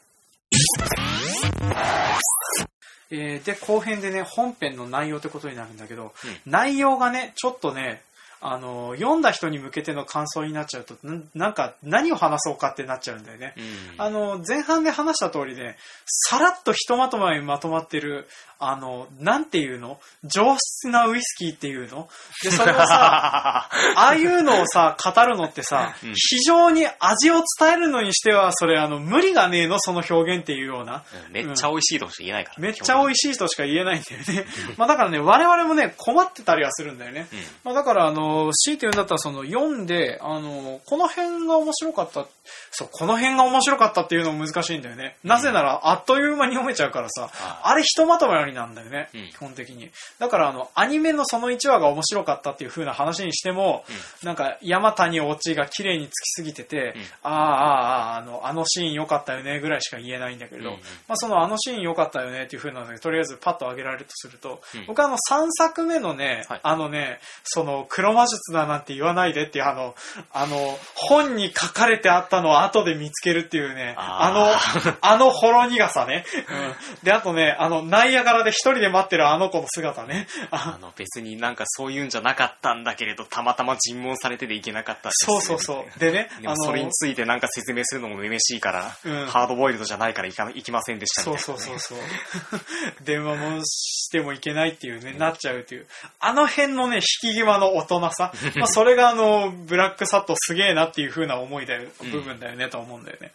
[3.10, 6.13] えーで、後編でね、本編の内容ってことになるんだけど、
[6.46, 8.02] 内容がね、ちょっとね、
[8.39, 13.54] あの、読んだ人に向けての感想になっちゃうと、んなんか、何を話そうかってなっちゃうんだよね。
[13.58, 18.28] うんあの、前半で話した通りね、さらっとひとまとまりにまとまってる、
[18.60, 20.00] あの、なんていうの？
[20.23, 22.10] 上質なウイスキーっていうの？
[22.43, 31.04] で、それをさ、 ああいうのをさ、語るのってさ、うん非常に味を伝えるのにしては、それあの、無理がねえの、その表現っていうような。
[31.28, 32.56] うんめっちゃ美味しいとしか言えないから。
[32.60, 34.45] めっちゃ美味しいとしか言えないんだよね。
[34.78, 37.28] まあだからね、我々もね、困ってたりはするんだよね。
[37.32, 42.28] うんまあだから、あの、強いて言うんだったら、その、読んで、あの、この辺が面白かったっ、
[42.71, 45.17] そう、この辺が面白かったっていうのも難しいんだよね。
[45.23, 47.75] なぜなら、あっという間に読めちゃうからさ、ああ。
[47.75, 49.29] れひとまとまりなんだよね、うん。
[49.29, 49.89] 基本的に。
[50.19, 53.86] だから、あの、アニメのその1話が面白かったっていう風な話にしても、
[54.23, 57.01] なんか、山谷落ちが綺麗につきすぎてて、うん。
[57.23, 60.71] ああ、ああ、あの、あのシーン良かったよね、ぐらいしか言えないんだけれど、
[61.07, 64.86] まあそのあのシーン良かったよねっていう風なので、とりあえずパッと上げられるとすると、うん。
[64.88, 66.60] 僕はあの3作目のね、はい。
[66.63, 69.95] あのね、その黒魔術だなんて言わないでっていうあの、
[70.33, 76.26] あの、本に書かれてあったのを後で見つけるっていうね、ああのー、あのほろ苦さね。
[76.50, 77.04] うん。
[77.04, 80.28] で、あとね、あの、ナイアガラで一人で待ってるあの子の姿ね。
[80.52, 86.00] ああの別になんかそういうんじゃなかったんだけれど、たまたま尋問されてでいけなかったそうそうそう。
[86.00, 92.62] でね、 でもそれについてなんか説明するのもめめしいから、うんハードボイルドじゃないからいかいきませんでしたみたそいうなね、そうそうそう。
[93.04, 95.88] 電話もしてもいけないっていうね、なっちゃうっていう。
[96.19, 98.32] あの辺のね、引き際の大人さ。
[98.56, 103.32] まあ、それがあの、ブラックサットすげえなっていう風な思いだよ、うん部分だよね、と思うんだよね。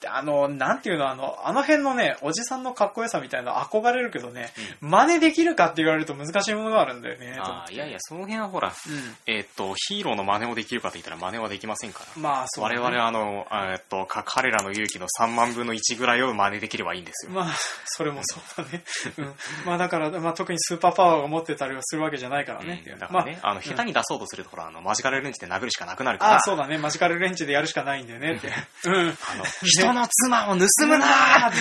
[0.00, 7.36] で、あの、なんていうの、あの、あの辺のね、おじさんのかっこよさみたいなの憧れるけどね、真似できるかって言われると難しいものがあるんだよね。
[7.40, 9.16] あーいやいや、その辺はほら、うん。
[9.26, 12.22] えーっと、ヒーローの真似をできるかと言ったら真似はできませんから。
[12.22, 17.32] まあ、そうだね、我々はあの、あえーっと、か彼らの勇気の3万分の1ぐらいを真似できればいいんですよ。
[17.32, 17.54] まあ、
[17.84, 18.84] それもそうだね。
[19.18, 19.34] うん。
[19.64, 22.82] まあ、だから、まあ、特にスーパーパワーが持ってたりはするわけじゃないからね。
[22.86, 26.78] うんだからね、あの、下手に出そうとすると、ほら、あの、マジカルレンジで殴るしかなくなるから、ああ、そうだね。
[26.78, 28.52] マジカルレンチでやるしかないんだよねって。
[28.84, 28.94] うん。
[28.94, 29.00] あ
[29.36, 31.52] の、人の妻を盗むなー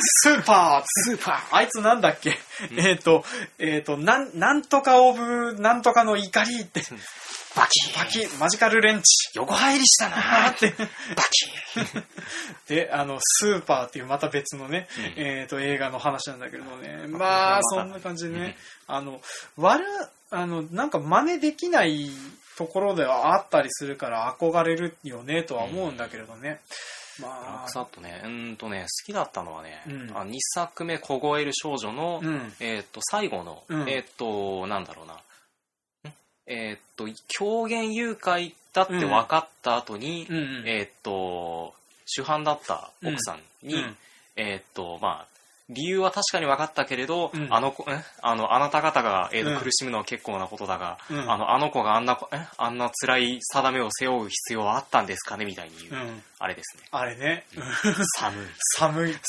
[0.00, 2.38] スーパースーパーあいつなんだっけ？
[2.76, 3.24] えっと、
[3.58, 6.82] えっと、なん、なんとかオブ、なんとかの怒りって。
[7.56, 9.30] バキバキ、マジカルレンチ。
[9.34, 10.70] 横入りしたなーって。
[10.70, 10.86] バ
[12.66, 17.06] キ で、あの、スーパーっていうまた別のね、うんえっと、映画の話なんだけどもね。
[17.08, 18.56] まあ、そんな感じでね。
[18.86, 19.20] あの、
[19.56, 19.84] わら、
[20.30, 22.10] あの、なんか真似できない
[22.58, 26.60] ところではあったりするから憧れるよね、とは思うんだけれどね。
[27.20, 30.10] ラまあ、クサットね、うーんとね、好きだったのはね、うん。
[30.16, 32.52] あ2作目、凍える少女の、うん。
[32.60, 33.88] えーっと、最後の、うん。
[33.88, 35.16] えーっと、なんだろうな、ん？
[36.46, 40.64] えーっと、狂言誘拐だって分かった後に、うんうん。
[40.66, 41.74] えーっと、
[42.06, 43.96] 主犯だった奥さんに、うん。
[44.36, 45.37] えーっと、まあ、
[45.70, 48.02] 理由は確かに分かったけれど、うんあの子、え？
[48.22, 52.18] あの、あなた方が、えーとうん苦しむのは結構なことだが、うんあの、あの子があんな
[52.56, 56.22] あんな辛い定めを背負う必要はあったんですかねみたいに言う、うん。
[56.38, 56.84] あれですね。
[56.90, 57.44] あれね。
[58.16, 58.46] 寒い。
[58.76, 59.20] 寒いって。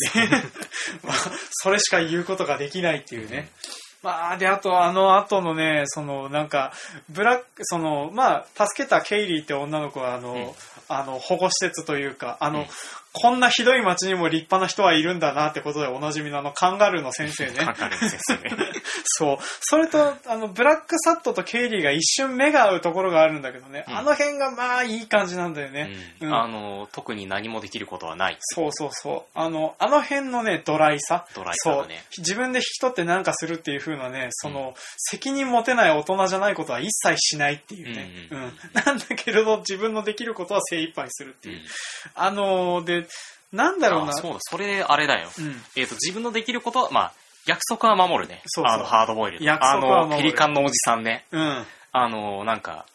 [1.04, 1.16] まあ、
[1.52, 3.50] それしか言うことができないっていうね。
[4.02, 6.72] まあ、で、あと、あの後のね、その、なんか、
[7.10, 10.52] ブラック、その、まあ、助けたケイリーって女の子は、あの、うん
[10.92, 12.66] あの、保護施設というか、あの、うん
[13.12, 17.54] こんなひどい街にも立派な人はいるんだなってことでおなじみのあの、カンガルーの先生ね。
[17.54, 18.52] かかるんですよね。
[19.04, 19.38] そう。
[19.62, 23.86] それと、あの、ブラックサットとケイリーが一瞬目が合うところがあるんだけどね。
[23.88, 25.90] うんあの辺がまあ、いい感じなんだよね。
[26.22, 28.38] うんうんあの、特に何もできることはない。
[28.40, 29.40] そうそうそう。
[29.40, 31.26] あの、あの辺のね、ドライさ。
[31.34, 32.24] ドライさがねそう。
[32.24, 38.10] 自分で引き取って何かするっていう風なね、その、責任持てない大人じゃないことは一切しないっていうね。
[38.32, 41.62] ううんん、なんだけれど、自分のできることは精一杯するっていう。
[42.16, 43.08] あのーで、
[43.52, 44.12] なんだろうな。
[44.12, 45.30] あそうだ、それあれだよ。
[45.38, 45.62] うん。
[45.76, 47.14] えっ、と、自分のできることは、まあ、
[47.46, 48.42] 約束は守るね。
[48.46, 49.46] そうそうあの、ハードボイルド。
[49.46, 51.26] 約束は守るあの、ペリカンのおじさんね。
[51.32, 51.66] うん。
[51.92, 52.86] あの、なんか、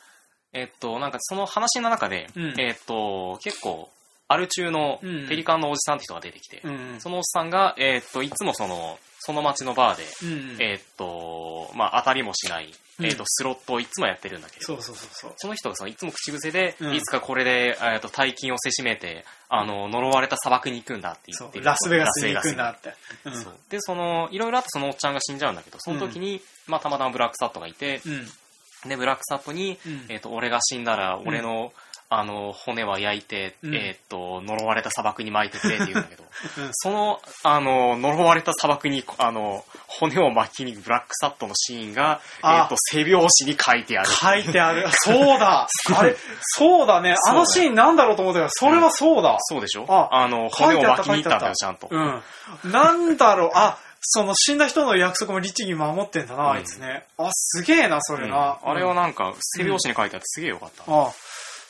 [0.53, 3.91] えっと、なんかその話の中で、うんえっと、結構、
[4.29, 5.29] アル中のうん。
[5.29, 7.01] ペリカンのおじさんって人が出てきて、うん。
[7.01, 10.63] そのおっさんが、えーっと、いつもその、その町のバーで、うん。
[10.63, 13.07] えーっと、まあ、当たりもしない、うん。
[13.07, 16.95] えーっと、スロットをいつもやってるんだけど、その人がそのいつも口癖で、うん。
[16.95, 22.95] いつかこれで、えーっと、大金をせしめて、あの、呪われた砂漠に行くんだって言ってラスベガスに行くんだって。
[23.27, 23.35] うん。
[23.35, 23.55] そう。
[23.69, 28.89] で、その、いろいろあってそのおっちゃんが死んじゃうんだけど、その時に、まあ、たまたまブラックサットがいて、うん。
[28.89, 30.07] で、ブラックサットに、うん。
[30.09, 31.73] えっ、と、俺が死んだら、俺の、
[32.11, 36.25] あの、骨は焼いて、うんえっ、と、呪われた砂漠に巻いてくれって言うんだけど、
[36.59, 44.11] うんその、あの、呪われた砂漠に、あの、骨を巻きにブラックサットのシーンが、あえっ、と、背拍子に書いてある。
[44.11, 44.87] 書いてある。
[45.03, 47.17] そうだあれ、そうだね。
[47.27, 49.37] あのシーンなんだろうと思ったけど、それはそうだ。
[49.41, 49.87] そうでしょ？
[49.89, 51.89] ああの、骨を巻きに行ったんだよ、ちゃんと。
[51.91, 52.23] うん。
[52.65, 57.07] なんだろう、あ、その死んだ人の約束も律儀に守ってんだな、あいつね。
[57.17, 58.59] あ、すげえな、それな。
[58.63, 60.85] うんあれはな、なんか、背拍子に書いてあってすげえよかった。
[60.87, 61.11] あ、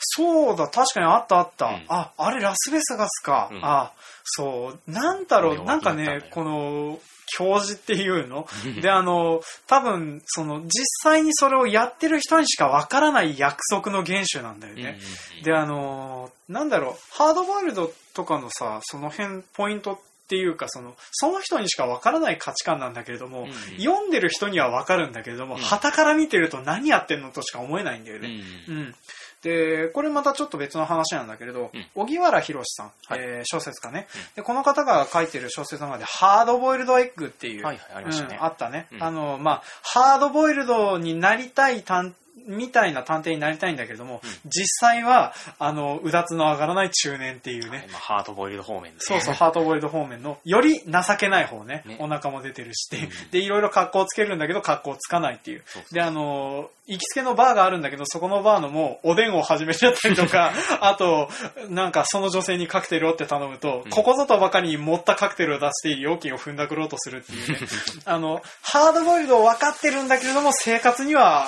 [0.07, 1.65] そうだ、確かにあったあった。
[1.67, 3.49] うんあ、あれラスベガスか。
[3.51, 3.91] うんあ、
[4.23, 6.99] そう、なんだろう、なんかねこの、
[7.37, 8.47] 教授っていうの？
[8.81, 14.99] で、あの、多分、その、実際にそれをやってる人にしかわからない約束の原種なんだよね。
[15.37, 28.27] うんで、あのーなんだろう、ハードボイルドとかのさ、その辺、ポイントっていうか、その、その人にしかわからない価値観なんだけれども、うんうん読んでる人にはわかるんだけれども、うん旗から見てると何やってんのとしか思えないんだようね。
[28.27, 28.35] んう
[28.73, 28.95] ん。
[29.45, 31.85] で、これまたちょっと別の話なんだけれど、うん。
[31.93, 33.19] 荻原博さん、はい。
[33.21, 34.41] えー小説家ね、で。
[34.41, 38.37] この方が書いてる小説の中で、ハードボイルドエッグっていう、はいはいありましたね。
[38.39, 38.87] うんあったね。
[38.91, 39.03] うん。
[39.03, 48.99] あの、まあ、ハードボイルドになりたい探みたいな探偵になりたいんだけれども、うん実際は、あの、うだつの上がらない中年っていうね、はいまあハートボイルド方面で。
[48.99, 50.83] そうそう、ハートボイルド方面の、より情
[51.17, 51.83] けない方ね。
[51.85, 52.89] ねお腹も出てるし
[53.31, 55.63] で、いろいろ格好をつけるんだけど、格好をつかないっていう。
[55.65, 61.29] そうそうで、あの、行きつけのバーがあるんだけど、そこのバーのもう、おでんを始めちゃったりとか、 あと、
[61.69, 67.57] なんかその女性にカクテルをって頼むと、うんここぞとばかりに盛ったカクテルを出して料金を踏んだくろうとするっていうね。
[68.03, 71.47] あの、ハードボイルドを分かってるんだけれども、生活には、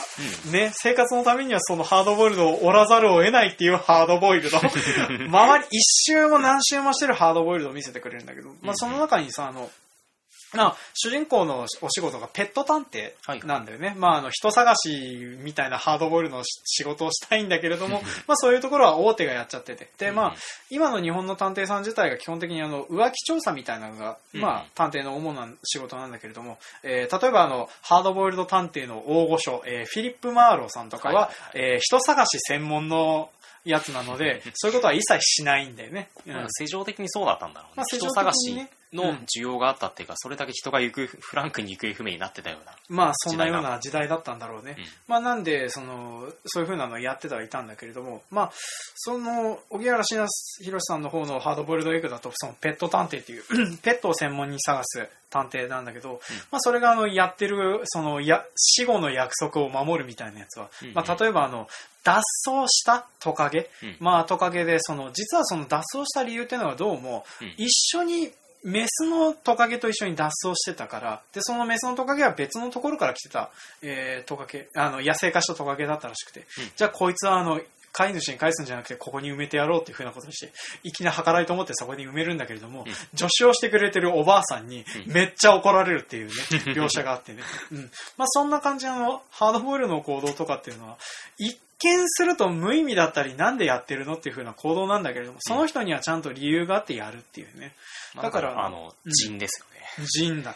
[0.52, 4.58] ね、生活のためにはそのハードボイルドを折らざるを得ないっていうハードボイルド。
[5.28, 9.70] 周り一周も何周もしてるハードボイルドを見せてくれるんだけど、まあその中にさ、あの、
[10.54, 13.12] まあ、主人公のお仕事がペット探偵
[13.46, 13.96] なんだよね。
[13.98, 19.90] まあ、あの、人探しみたいなハードボイルドの仕事をしたいんだけれども、まあ、そういうところは大手がやっちゃってて。
[19.98, 20.36] で、まあ、
[20.70, 31.22] 今の日本の探偵さん自体が基本的にあの、浮気調査みたいなのが、うんまあ、探偵の主な仕事なんだけれども、えー例えばあの、ハードボイルド探偵の大御所、えーフィリップ・マーローさんとかは、は
[31.54, 33.30] いはいえー人探し専門の
[33.66, 36.10] やつなので、 そういうことは一切しないんだよね。
[36.26, 37.74] うんなんか世情的にそうだったんだろうね。
[37.78, 42.72] まあ人探しの需要があったっていうか、それだけ人が行く、フランクに行方不明になってたような。
[42.90, 44.38] まあそんなような時代だった。
[44.38, 44.76] んだろうね。
[44.78, 44.86] うん。
[45.08, 48.52] まあなんで、その、そういう風なのをやってたはいたんだけれども、まあ、
[48.96, 50.26] その、荻原慎
[50.64, 53.44] 宏さんの方のハードボイルドエッグだと、そのペット探偵っていう、
[53.84, 56.22] ペットを専門に探す探偵なんだけど、
[56.52, 60.94] まあそれがあの、やってる、その、や、死後の約束を守るみたいなやつは、うんうん。
[60.94, 61.68] まあ例えばあの、
[62.04, 63.98] 脱走したトカゲ、うん。
[64.00, 67.54] まあトカゲで、その、実はその脱走した理由っていうのはどうも、うん。
[67.58, 68.32] 一緒に
[68.64, 77.62] メスのトカゲと一緒に脱走してたから、で、そのメスのトカゲは別のところから来てた、えー、トカゲ、あの、野生化したトカゲだったらしくて、うんじゃあこいつはあの、
[77.98, 80.52] 飼い主に返すんじゃなくて、ここに埋めてやろうっていうふうなことにして、
[80.84, 86.34] いきなり計らいと思ってそこに埋めるんだけれども、うん助手をしてくれてるおばあさんに、うんめっちゃ怒られるっていうね、
[86.74, 87.42] 描写があってね。
[87.72, 87.90] うん。
[88.18, 90.98] まあそんな感じの、ハードボイルの行動とかっていうのは、
[91.40, 97.74] 一見すると無意味だったり、なんでやってるのっていうふうな行動なんだけれども、その人にはちゃんと理由があってやるっていうね。
[98.16, 99.78] まあだからあの、うん人ですよね。
[100.08, 100.56] 人だ。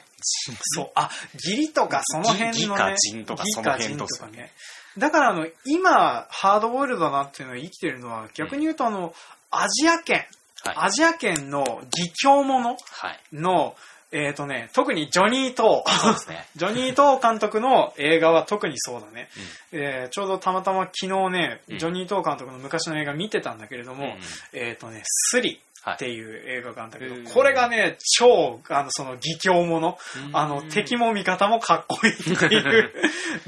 [0.76, 0.92] そう。
[0.96, 2.56] あ、義理とかその辺のね。
[2.58, 4.52] 義か人とか義その辺と義か人ね。
[4.98, 9.14] だからあの、今、ハードボイルドだなっていうのが生きてるのは、逆に言うとあの、
[9.50, 10.26] アジア圏、
[10.64, 10.76] はい。
[10.78, 12.76] アジア圏の義教者は
[13.12, 13.20] い。
[13.34, 13.76] の、
[14.12, 15.92] えっ、とね、特にジョニー・トー。
[15.92, 16.46] そうですね。
[16.56, 19.30] ジョニー・トー監督の映画は特にそうだね。
[19.72, 24.18] えーちょうどたまたま昨日ね、うんジョニー・トー監督の昔の映画見てたんだけれども、うんうん
[24.54, 29.98] えっ、とね、スリはいっていう映画があるんだけど、うんこれがね、超、あの、その、義教者。
[30.28, 32.94] うんあの、敵も味方もかっこいいっていう。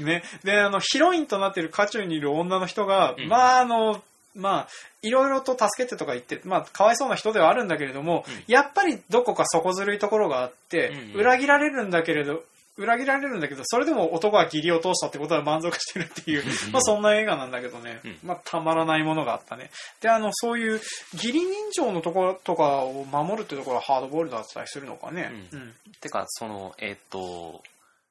[0.00, 0.24] ね。
[0.42, 4.02] で、あの、ヒロインとなってる渦中にいる女の人が、うんまあ、あの、
[4.34, 4.68] まあ、
[5.02, 8.44] いろいろと助けてとか言って、まあ、かわいそうな人ではあるんだけれども、うん。
[8.46, 11.20] やっぱりどこか底ずるいところがあって、うんうん。
[11.20, 12.42] 裏切られるんだけれど、
[12.76, 18.16] 裏切られるんだけど、それでも男は義理を通したってことは満足してるっていう、うんまあそんな映画なんだけどね、うん。
[18.24, 19.70] まあたまらないものがあったね。
[20.00, 20.80] で、あの、そういう
[21.12, 25.30] 義理人情のところとかを守るってところはハードボイルドだったりするのかね。
[25.52, 25.74] うん。
[26.00, 27.62] てか、その、えっと、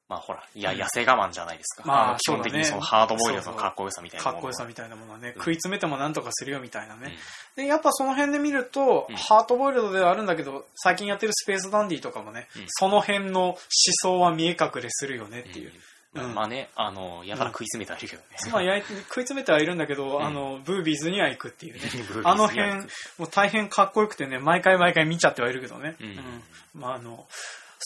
[0.08, 1.86] まあほら、いや、うん痩せ我慢じゃないですか。
[1.86, 4.34] まあの基本的にそのハードボイルドのかっこよさみたいなものは。
[4.34, 7.16] かっこよさみたいなものはね、うん食い詰めてもなんとかするよみたいなね。
[7.56, 13.58] うんで、やっぱその辺で見ると、うんハートボイルドではあるんだけど、最近やってるスペースダンディとかもね、うんその辺の思
[14.02, 15.72] 想は見え隠れするよねっていう。
[16.14, 18.52] まあね、あの、やたら食い詰めてはいるけどね。
[18.52, 21.80] まあ、やい食い詰めてはいるんだけど、んあの、ブービーズには行くっていうね。
[22.22, 22.72] あの辺、
[23.18, 25.96] もう大変かっこよくてね、毎回毎回見ちゃってはいるけどね。
[26.00, 26.42] うん
[26.74, 27.26] まあ、あの、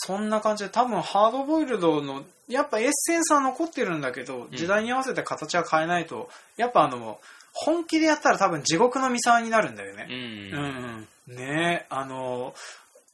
[0.01, 7.21] そんな感じで多分ハードボイルドの、やっぱエッセンスは残ってるんだけど、時代に合わせて形は変えないと、やっぱあの、
[7.53, 10.07] 本気でやったら多分地獄の三沢になるんだよね。
[10.09, 10.15] うん。
[10.15, 12.55] うんうん、ねえ、あの、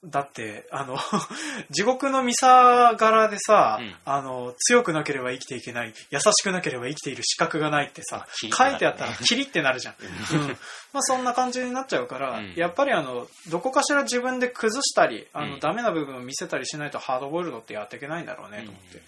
[0.07, 0.99] だって、あの、
[1.71, 3.95] 地獄のミサ柄でさ、うん。
[4.05, 9.95] あの、強くなければ生きていけない、優しくなければ生きている資格がないってさ、キリってなる書いてあったらキリってなるじゃん。
[10.01, 10.59] うん。
[10.93, 12.55] まあそんな感じになっちゃうから、うん。
[12.55, 15.61] やっぱりあの、どこかしら自分で崩したり、あの、うん。
[15.61, 18.99] ダメな部分を見せたりしないとハードボイルドってやっていけないんだろうね、と思って。
[18.99, 19.05] うん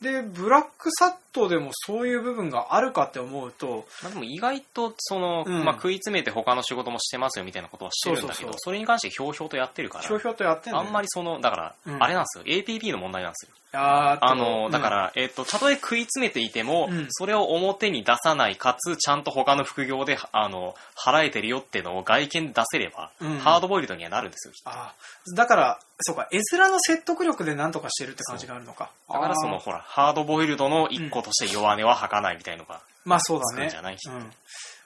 [0.00, 5.64] で、ブラックサットでもそういう部分があるかって思うと、まあ、でも意外とその、うん。
[5.64, 8.58] まあ、食い詰めて他の仕事もしてますよみたいなことはしてるんだけどそそうそう。
[8.58, 10.04] そうれに関してひょうひょうとやってるから。
[10.04, 10.84] ひょうひょうとやってんだよ。
[10.84, 12.02] あんまりそのだから、うん。
[12.02, 12.44] あれなんですよ。
[12.44, 13.54] APP の問題なんですよ。
[13.70, 17.06] あーあのだか、うんら、えっとたとえ食い詰めていても、うん。
[17.10, 23.38] それを表に出さないかつちゃんと他の副業であの払えてるよっていうのを外見で出せれば、うん。
[23.38, 24.54] ハードボイルドにはなるんですよ。
[24.64, 25.36] あー。
[25.36, 28.90] だから、そうか、絵面の説得力で何とかしてるって感じがあるのか。
[29.08, 33.68] だからそのほらハードボイルドの一個として弱音は吐かないみたいのが、まあそうだね。
[33.70, 33.96] じゃない。
[34.06, 34.32] うん。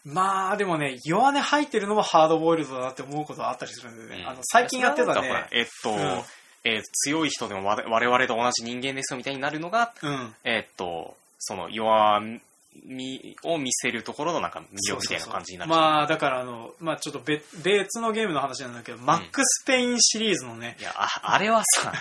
[0.04, 4.22] まあでもね、弱音入ってるのもハードボイルドだなって思うことはあったりするんでね。
[4.22, 5.60] うんあの最近やってたそれはなんかほらね。
[5.60, 6.22] えっと、うん
[6.64, 10.34] えー強い人でも我我々と同じ人間ですよみたいになるのがうん。
[10.44, 12.20] えーっと、その弱
[12.84, 15.70] みを見せるところのなんか魅力みたいな感じになる。
[15.70, 21.92] まあだからあの、まあちょっと別別のゲームの話なんだけど、マックスペインシリーズのね、いや、ああれはさ、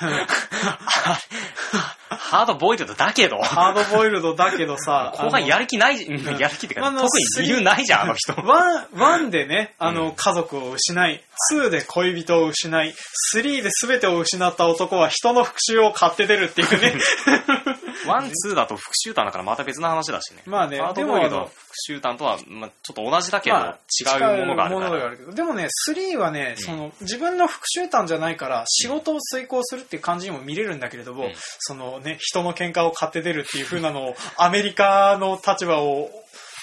[2.09, 8.33] ハードボイルドだけど、ハードボイルドだけどさ、 後半やる気ない、うんやる気っていうか、特に理由ないじゃん、あの人。
[8.33, 16.95] one、one でね、あの、うん家族を失い、 two で恋人を失い、 three で全てを失った男は人の復讐を買って出るっていうね。
[18.07, 20.43] one、two だと復讐譚だからまた別の話だしね。
[20.45, 23.79] まあねハードボイルドの復讐譚とは、まあ、ちょっと同じだけど、まあ
[24.19, 24.87] 違うものがあるから。
[24.87, 36.09] 違うものがあるけどでもね、3はね、うんその、自分の復讐譚じゃないから、仕事を遂行するっていう感じにも見れるんだけれども、うんそのね、人の喧嘩を買って出るっていう風なのを、アメリカの立場を、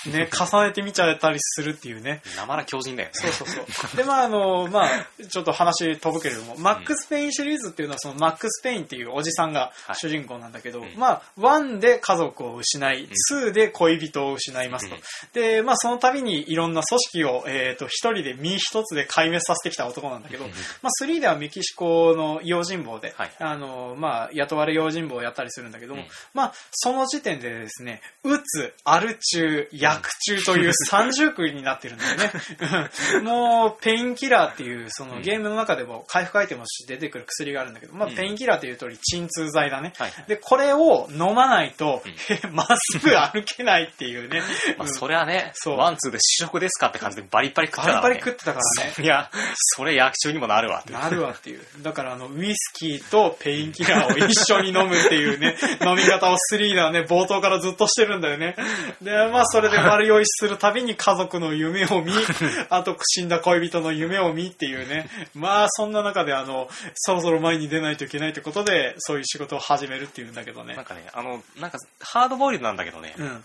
[0.06, 2.22] ね、 重ねて見ちゃったりするっていうね。
[2.36, 3.14] なまら強靭だよね。
[3.14, 3.96] そうそうそう。
[3.96, 14.94] で、まあ、あの、まあ、ちょっと話飛ぶけれども、マックス・ペインシリーズっていうのは、そのマックス・ペインっていうおじさんがはい主人公なんだけど、うんまあ、1で家族を失い、2で恋人を失いますと。
[14.94, 20.50] うんで、まあ、その度にいろんな組織を、えっ、と、一人で身一つで壊滅させてきた男なんだけど、うん
[20.82, 33.20] まあ、3ではメキシコの用心棒で、はいあの、まあ、雇われ用心棒をやったりするんだけども、うんまあ、その時点でですね、うつ、アル中、薬中という 三重苦になってるんだよね。
[33.22, 39.92] もう、 painkiller っていう、そのゲームの中でも回復アイテムとして出てくる薬があるんだけど、まあ、うん painkiller という通り鎮痛剤だね。
[39.96, 40.12] はい。
[40.26, 42.02] で、これを飲まないと、
[42.44, 44.42] うまっすぐ歩けないっていうね。
[44.76, 48.02] まあ、うんそれはね、そう one、two で主食ですかって感じでバリバリ食ってたからね。
[48.02, 48.94] バリバリ食ってたからね。
[48.98, 50.92] いや、それ薬中にもなるわって。
[50.92, 51.60] なるわっていう。
[51.82, 58.56] だからあの、ウイスキーと painkiller を一緒に飲むっていうね、飲み方をスリーダーね、冒頭からずっとしてるんだよね。
[59.02, 62.12] で、まあそれで悪酔いするたびに家族の夢を見、
[62.70, 65.08] あと死んだ恋人の夢を見っていうね。
[65.34, 70.84] まあそんな中であの、そろそろ前に出ないといけないってことで、そういう仕事を始めるっていうんだけどねなん。
[70.84, 73.44] かね、あの、なんか、ハードボイルドなんだけどね、うん。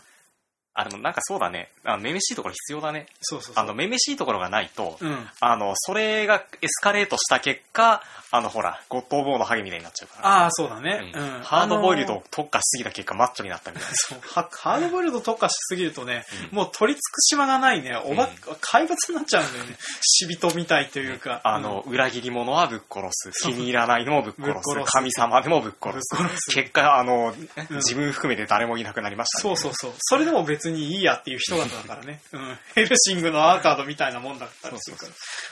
[0.75, 3.05] あ、でもなんかそうだね、あめめしいところ必要だね。
[3.21, 3.63] そうそうそう。
[3.63, 5.29] あの、めめしいところがないと、うん。
[5.39, 8.03] あの、それがエスカレートした結果、
[8.35, 10.27] あの、ほら、ゴッドボーのハゲみたいになっちゃうから。
[10.27, 11.11] ああ、そうだね。
[11.13, 11.43] ううんん。
[11.43, 13.95] ハードボイルド特化しすぎた結果、マッチョになったみたいな。
[13.95, 17.95] そうハハードボイルド特化しすぎるとね、うんもう取り尽くし間がないね。
[17.95, 18.29] おば、うん
[18.59, 19.75] 怪物になっちゃうんだよね。
[20.01, 21.41] 死人みたいというか。
[21.43, 23.31] あの、裏切り者はぶっ殺す。
[23.43, 24.91] 気に入らないのもぶっ殺す。
[24.91, 26.51] 神様でもぶっ殺す。
[26.55, 29.93] 結果、あの、うん自分含めて誰もいなくなりました、そうそうそう。
[29.99, 32.21] それでも別にいいやっていう人だったからね。
[32.31, 32.57] うん。
[32.73, 35.05] ヘルシングのアーカードみたいなもんだったりするか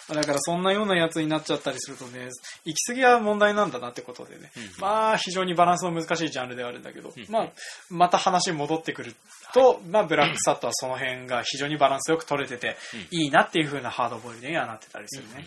[0.10, 0.16] ら。
[0.16, 2.30] だからそんなようなやつになっちゃったりするとね、
[2.72, 4.52] 行き過ぎは問題なんだなってことでね。
[4.56, 7.50] うんまあ、非常にバランスの難しいジャンルではあるんだけど、うんまあ、
[7.90, 9.16] また話戻ってくる
[9.54, 12.78] と、まあ、ブラックサットはその辺が非常にバランスよく取れてて、
[13.12, 15.46] いいなっていう風なハードボイルドにはなってたりするね。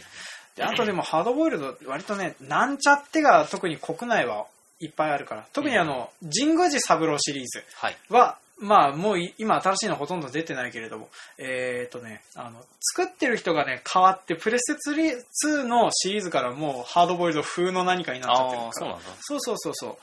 [0.57, 4.47] で、あとでもハードボイルド、割とね、なんちゃってが特に国内は
[4.81, 7.97] いっぱいあるから、特にあの、神宮寺三郎シリーズはい。
[8.11, 18.73] は、まあ、もうい今新しいのほとんど出てないけれども、えっ、とね、あの、作ってる人がね、変わって、プレステ2のシリーズからもうハードボイルド風の何かになっちゃってるから。
[19.21, 19.97] そうそうそうそう。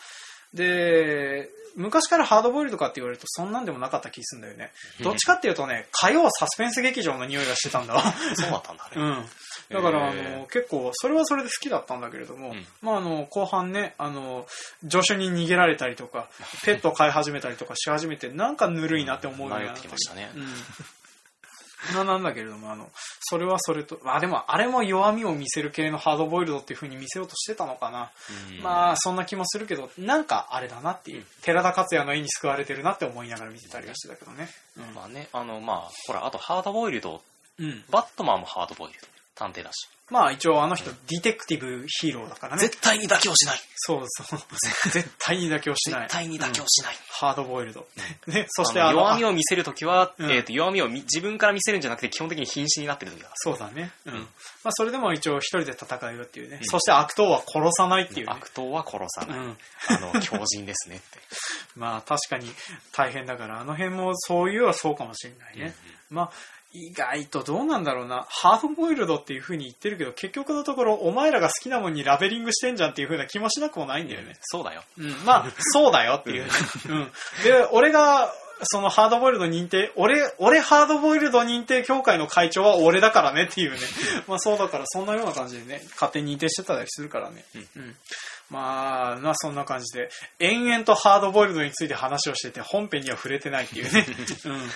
[0.54, 4.72] で、昔からハードボイルドかって言われるとそんなんでもなかった気するんだよね。
[5.02, 8.04] どっちかっていうとね、火曜サスペンス劇場の匂いがしてたんだわ。
[8.36, 8.92] そうだったんだね。
[8.96, 9.26] うん。
[9.74, 14.46] だから、あへの、結構、それはそれで好きだったんだけれども、うんまあ、あの、後半ね、あの、
[14.90, 16.28] 助手に逃げられたりとか、
[16.66, 20.48] ペットを飼い始めたりとかし始めて、なんかぬるいなって思うようにな迷ってきましたねうん。
[21.94, 22.90] ななんだけれども、あの、
[23.22, 28.12] それはそれと、まあでも、あれも弱みを見せる系のハードボイルドっていう風に見せようとしてたのかな。
[28.50, 34.50] うんまあ、そんな気もするけど、なんかあれだなっていう、寺田克也の絵に救われてるなって思いながら見てたりはしてたけどね。
[34.94, 37.22] まあね、あの、まあ、ほら、あとハードボイルド、
[37.58, 37.66] うん。
[37.66, 37.84] うん。
[37.90, 39.08] バットマンもハードボイルド。
[39.36, 39.90] 探偵だし。
[40.12, 42.62] まあ一応あの人、ディテクティブヒーローだからね。
[42.62, 43.60] 絶対に妥協しない。
[43.76, 44.40] そうそう。
[44.92, 46.02] 絶対に妥協しない。
[46.02, 46.96] 絶対に妥協しない。
[47.10, 47.88] ハードボイルド。
[48.28, 53.32] ね、そしてあの弱みを見せるときは、うんえーと、弱みをみ自分から見せるんじゃなくて、基本的に瀕死になってるときだ。
[53.36, 53.92] そうだね。
[54.06, 54.14] うん。
[54.16, 54.20] うん
[54.64, 56.58] まあそれでも一応一人で戦うよっていうね。
[56.58, 58.34] うんそして悪党は殺さないっていうね。
[58.34, 59.40] 悪党は殺さない。
[59.40, 59.58] うん。
[59.88, 61.06] あの、強人ですねって。
[61.76, 62.52] まあ確かに
[62.92, 65.74] 大変だから、あの辺もそういうはそうかもしれないね。
[66.10, 66.32] まあ、
[66.74, 68.26] 意外とどうなんだろうな。
[68.30, 74.38] ハードボイルドっていう風に言ってるけど、結局のところ、お前らが好きなもんにラベリングしてんじゃんっていう風な気もしなくもないんだよね。
[74.42, 74.84] そうだよ。
[74.98, 76.50] うん、まあ、そうだよっていうね。
[76.90, 77.12] うん。
[77.44, 83.78] で、俺が、そのハードボイルド認定、俺、俺ハードボイルド認定協会の会長は俺だからねっていうね。
[84.28, 87.44] まあそうだからそんなような感じでね、勝手に認定してたりするからね。
[87.76, 87.96] うん。
[88.52, 90.10] まあ、まあそんな感じで、
[90.40, 94.06] 延々とハードボイルドについて話をしてて、本編には触れてないっていうね。
[94.46, 94.70] うん。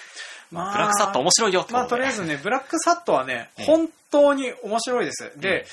[0.52, 5.32] まブラックサット面白いよってまあ、ことりあえずね、ブラックサットはね、うん本当に面白いです。
[5.38, 5.66] で、うん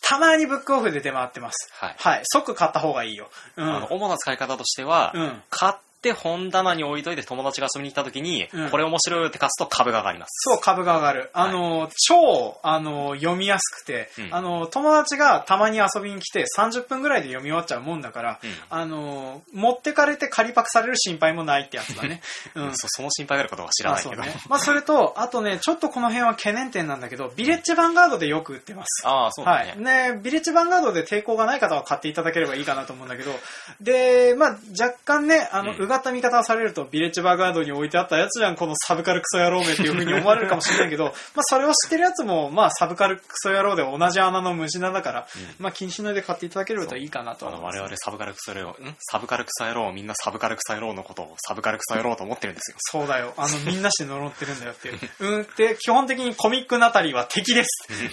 [0.00, 1.72] たまにブックオフで出回ってます。
[1.72, 2.20] はいはい。
[2.24, 3.28] 即買った方がいいよ。
[3.56, 3.76] うん。
[3.76, 10.50] あの、主な使い方としては、うん買って本棚に置いといて友達が遊びに行った時に、うんこれ面白いよって貸すと株が上がります。
[10.50, 11.30] そう、株が上がる。
[11.32, 22.20] あの、超、あの、読みやすくて、うんあの、友達がたまに遊びに来て30分ぐらいで読み終わっちゃうもんだから、うんあの、持ってかれて仮パクされる心配もないってやつだね。
[22.54, 22.76] うん。
[22.76, 24.16] そその心配があることは知らないけど。
[24.16, 24.40] まあそうね。
[24.48, 29.06] まあそれと、あとね、ちょっとこの辺は懸念点なんだけど、ビレッジヴァンガードでよく売ってます。
[29.06, 29.70] ああ、そうだね。
[29.70, 29.78] はい。
[29.78, 33.32] ね、ビレッジヴァンガードで抵抗がない方は買っていただければいいかなと思うんだけど、
[33.80, 45.26] で、まあ、若干ね、あの、うんうがった見方をされると、ビレッジヴァンガードに置いてあったやつじゃん、このサブカルクソ野郎めっていう風に思われるかもしれないけど、まあ、それを知ってるやつも、まあ、サブカルクソ野郎で同じ穴の虫なだから、
[45.58, 47.78] まあ、気にしないで買っていただければといいかなとあの思います。
[47.78, 48.74] 我々サブカルクソ野郎、ん？
[48.98, 52.76] サブカルクソ野郎、みんなサブカルクソ野郎のことをサブカルクソ野郎と思ってるんですよ。
[52.78, 53.34] そうだよ。
[53.36, 54.98] あの、みんなして呪ってるんだよっていう。
[55.20, 55.46] うん。
[55.56, 57.68] で、基本的にコミックナタリーは敵です。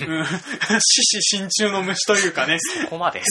[0.08, 0.26] うん。
[0.26, 2.58] 死死心中の虫というかね。
[2.86, 3.22] ここまで。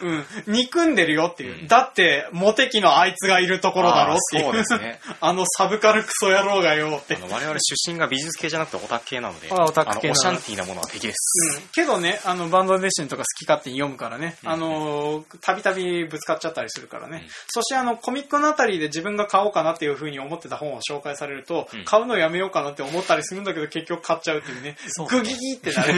[0.00, 0.24] うん。
[0.46, 1.68] 憎んでるよっていう。
[1.68, 4.44] だって、モテ期のあいつがいるところだろっていう。
[4.44, 5.00] そうですね。
[5.20, 7.18] あのサブカルクソ野郎がよってあ。
[7.18, 11.58] の我々出身が美術系じゃなくてオタク系なので、あオタク系オシャンティーなものは敵です。
[11.58, 17.22] うん、けどね、あの、バンドデッシュンとか好き勝手に読むからね、あの、たびたびぶつかっちゃったりするからね。
[17.24, 24.76] うんそしてあの、コミックのあたりで自分が買おうかなっていう風に思ってた本を紹介されると、うん買うのやめようかなって思ったりするんだけど、結局買っちゃうっていうね。
[25.10, 25.96] グギギってなる、う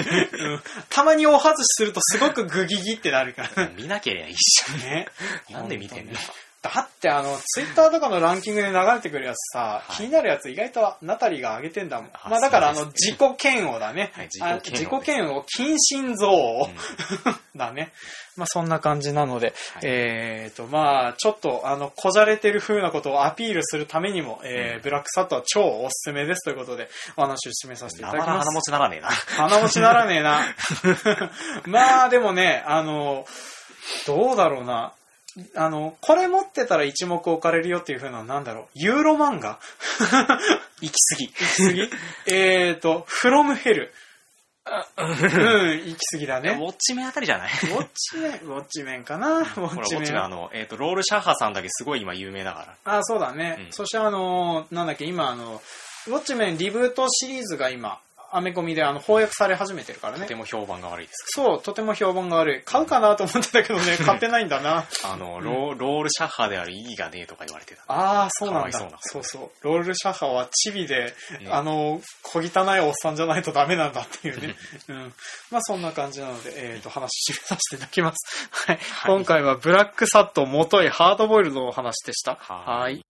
[0.57, 0.63] ん。
[0.89, 3.69] たまにお外しするとすごくグギギってなるから。
[3.77, 5.09] 見なければいいじね。
[5.51, 6.13] なんで見てんの？
[6.65, 12.11] だってあの、ツイッターとかのランキングで流れてくるやつさ、はい気になるやつ意外とナタリーが上げてんだもん。
[12.15, 14.13] あまあだからあの、自己嫌悪だね。
[14.15, 16.71] はいあ自己嫌悪近親憎悪、
[17.55, 17.93] だね。
[18.37, 28.49] まあそんな感じなので、はいえっと、まあちょっとあの、こじゃれてる風なことをアピールするためにも、えーうんブラックサットは超おすすめですということで、お話を締めさせていただきます。
[28.49, 29.09] 鼻持ちならねえな。
[29.09, 30.41] 鼻持ちならねえな。
[31.67, 33.27] まあでもね、あの、
[34.07, 34.95] どうだろうな。
[35.57, 38.65] あの、これ持ってたら一目置かれるよっていう風なのなんだろう？
[38.75, 39.59] ユーロ漫画？
[40.81, 41.29] 行き過ぎ。
[41.29, 41.91] 次
[42.27, 43.93] えーと、フロムヘル。
[44.97, 45.11] うん、
[45.87, 46.51] 行き過ぎだウね。
[46.53, 47.51] ォッチメンあたりじゃない？
[47.53, 49.41] ウォッチメン、ウォッチメンかな？
[49.41, 50.05] ウォッッチメン。
[50.07, 52.99] チメンあの、えっ、と、ロールシャッハさんだけすごい今有名だから。
[52.99, 53.57] あ、そうだね。
[53.67, 55.61] うんそしてあの、なんだっけ、今あの、
[56.07, 57.99] ウォッチメンリブートシリーズが今、
[58.37, 60.35] アメコミであの翻訳され始めてるからねとて。
[60.35, 61.27] も評判が悪いです。
[61.37, 62.63] そう、とても評判が悪い。
[62.65, 64.87] 買うかなと思ってたけどね、 買ってないんだな。
[65.05, 67.83] あの、ローロールシャッハである意義がねえとか言われてた。
[67.87, 68.99] ああ、そうなんだかわいそうな。
[69.01, 69.65] そうそう。
[69.65, 74.57] ロールシャッハはチビで、ねあの、小汚いおっさんじゃないとダメなんだっていうね。
[74.89, 75.15] うん。
[75.51, 78.49] まあそんな感じなので、えっ、と、話締めさせていただきます。
[78.51, 78.77] はい。
[78.77, 82.37] はい今回はブラックサット元いハードボイルドのお話でした。
[82.41, 83.04] はいはい。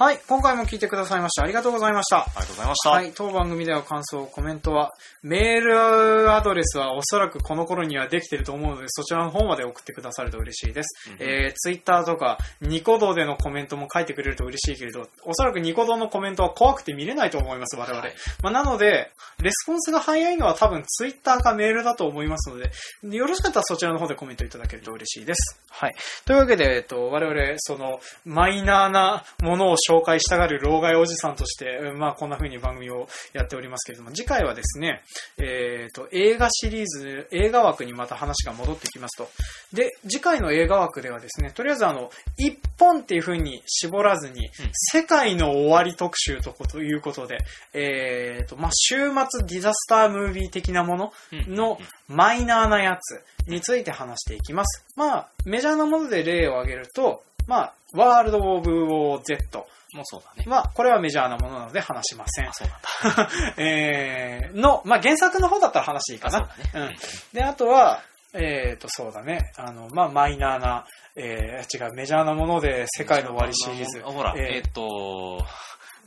[0.00, 2.18] はい、今回も聞いてくださいましてありがとうございました。
[2.18, 2.90] ありがとうございました。
[2.90, 4.92] はい、当番組では感想、コメントは、
[5.24, 11.10] メールアドレスはおそらくこの頃にはできてると思うので、そちらの方まで送ってくださると嬉しいです。
[11.10, 18.00] うんえー、ツイッターとか、ニコ動でのコメントも書いてくれると嬉しいけれど、おそらくニコ動のコメントは怖くて見れないと思います、我々。
[18.00, 19.10] はいまあ、なので、
[19.42, 22.70] レスポンスが早いのは多分ツイッターかメールだと思いますので、
[23.16, 25.60] よろしかったらそちらの方でコメントいただけると嬉しいです。
[25.70, 25.96] はい。
[26.24, 35.02] というわけで、えっと、我々、その、マイナーなものを紹介したがる老害おじさんとして、うんまあ、こんな風に番組をやっておりますけれども、次回はですね、
[35.38, 39.28] えっと、映画シリーズ、映画枠にまた話が戻ってきますと。
[39.72, 47.38] で、次回の映画枠ではですね、とりあえずあの、一本っていう風に絞らずに、世界の終わり特集とこということで、
[47.72, 51.78] えっと、まあ、週末ディザスタームービー的なものうんの
[52.08, 54.84] マイナーなやつについて話していきます。
[54.96, 59.66] まあ、メジャーなもので例を挙げると、まあ、ワールド・オブ・ウォー・ Z。
[59.94, 60.44] もうそうだね。
[60.46, 62.52] まあ、これはメジャーなものなので話しませんあ、。
[62.52, 63.30] そうなんだ。
[63.56, 66.40] えー、の、まあ、原作の方だったら話いいかな。
[66.40, 66.96] うだねうん。
[67.32, 68.02] で、あとは、
[68.34, 69.52] えーと、そうだね。
[69.56, 70.86] あの、まあ、マイナーな、
[71.16, 74.02] えー、違う、メジャーなもので世界の終わりシリーズ。
[74.02, 75.44] ほら、ええーっと、ー、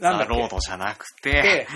[0.01, 1.67] なんだロードじゃなくでて、、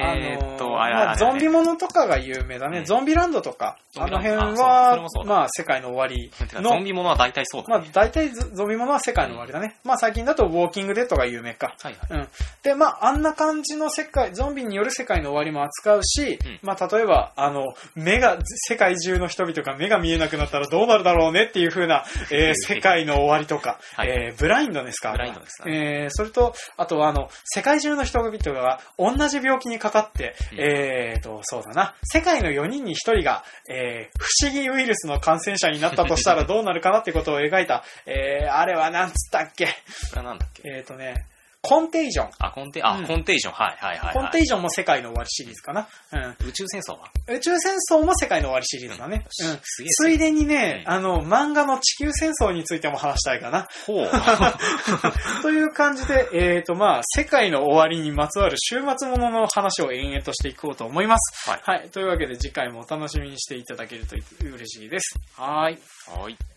[0.00, 2.78] あ えーっと、のあれ、まあ、ゾンビもものとかが有名だね。
[2.78, 2.84] うん。
[2.84, 6.30] ゾンビランドとか、あの辺はまあ、世界の終わり
[6.60, 6.70] の。
[6.70, 9.76] ゾンビものは大体そうまあだね。、大体ゾゾンビものは世界の終わりだね。
[9.84, 11.74] まあ、最近だとウォーキングデッドが有名か。
[11.82, 12.20] はいはい。
[12.20, 12.28] うん。
[12.62, 16.58] で、まあ、あんな感じの世界、ゾンビによる世界の終わりも扱うし、うん。
[16.62, 24.08] まあ、例えば、あの、目が、世界中の人々が目が見えなくなったらどうなるだろうねっていう風な、えー世界の終わりとか、はい。
[24.08, 25.12] えーブラインドですか？
[25.12, 25.64] ブラインドですか？
[25.68, 30.60] えーそれと、あとは、あの、世界中の人々が同じ病気にかかって、うん。
[30.60, 39.68] えーと、そうだな、世界の4人に1人が、えー不思議ウイルスの感染者になったとしたらどうなるかなってことを描いた、えーあれはなんつったっけ？
[40.14, 40.62] なんだっけ？
[40.64, 41.26] えーとね、
[41.64, 42.30] コンテイジョン。
[42.38, 44.14] あ、コンテ、あ、うんコンテージョン、はいはいはいはい。
[44.14, 45.88] コンテイジョンも世界の終わりシリーズかな。
[46.12, 46.48] うん。
[46.48, 47.10] 宇宙戦争は？
[47.28, 49.26] 宇宙戦争も世界の終わりシリーズだね。
[49.42, 49.58] うんうん。
[49.60, 53.66] ついでにね、うんあの、漫画の地球戦争についても話したいかな。
[53.86, 54.10] ほう。
[55.42, 61.50] という感じで、えっ、と、まあ、世界の終わりにまつわる週末ものの話を延々としていこうと思います。
[61.50, 61.90] はいはい。
[61.90, 65.14] というわけで次回もお楽しみにしていただけると嬉しいです。
[65.36, 65.78] はい。
[66.06, 66.53] はい。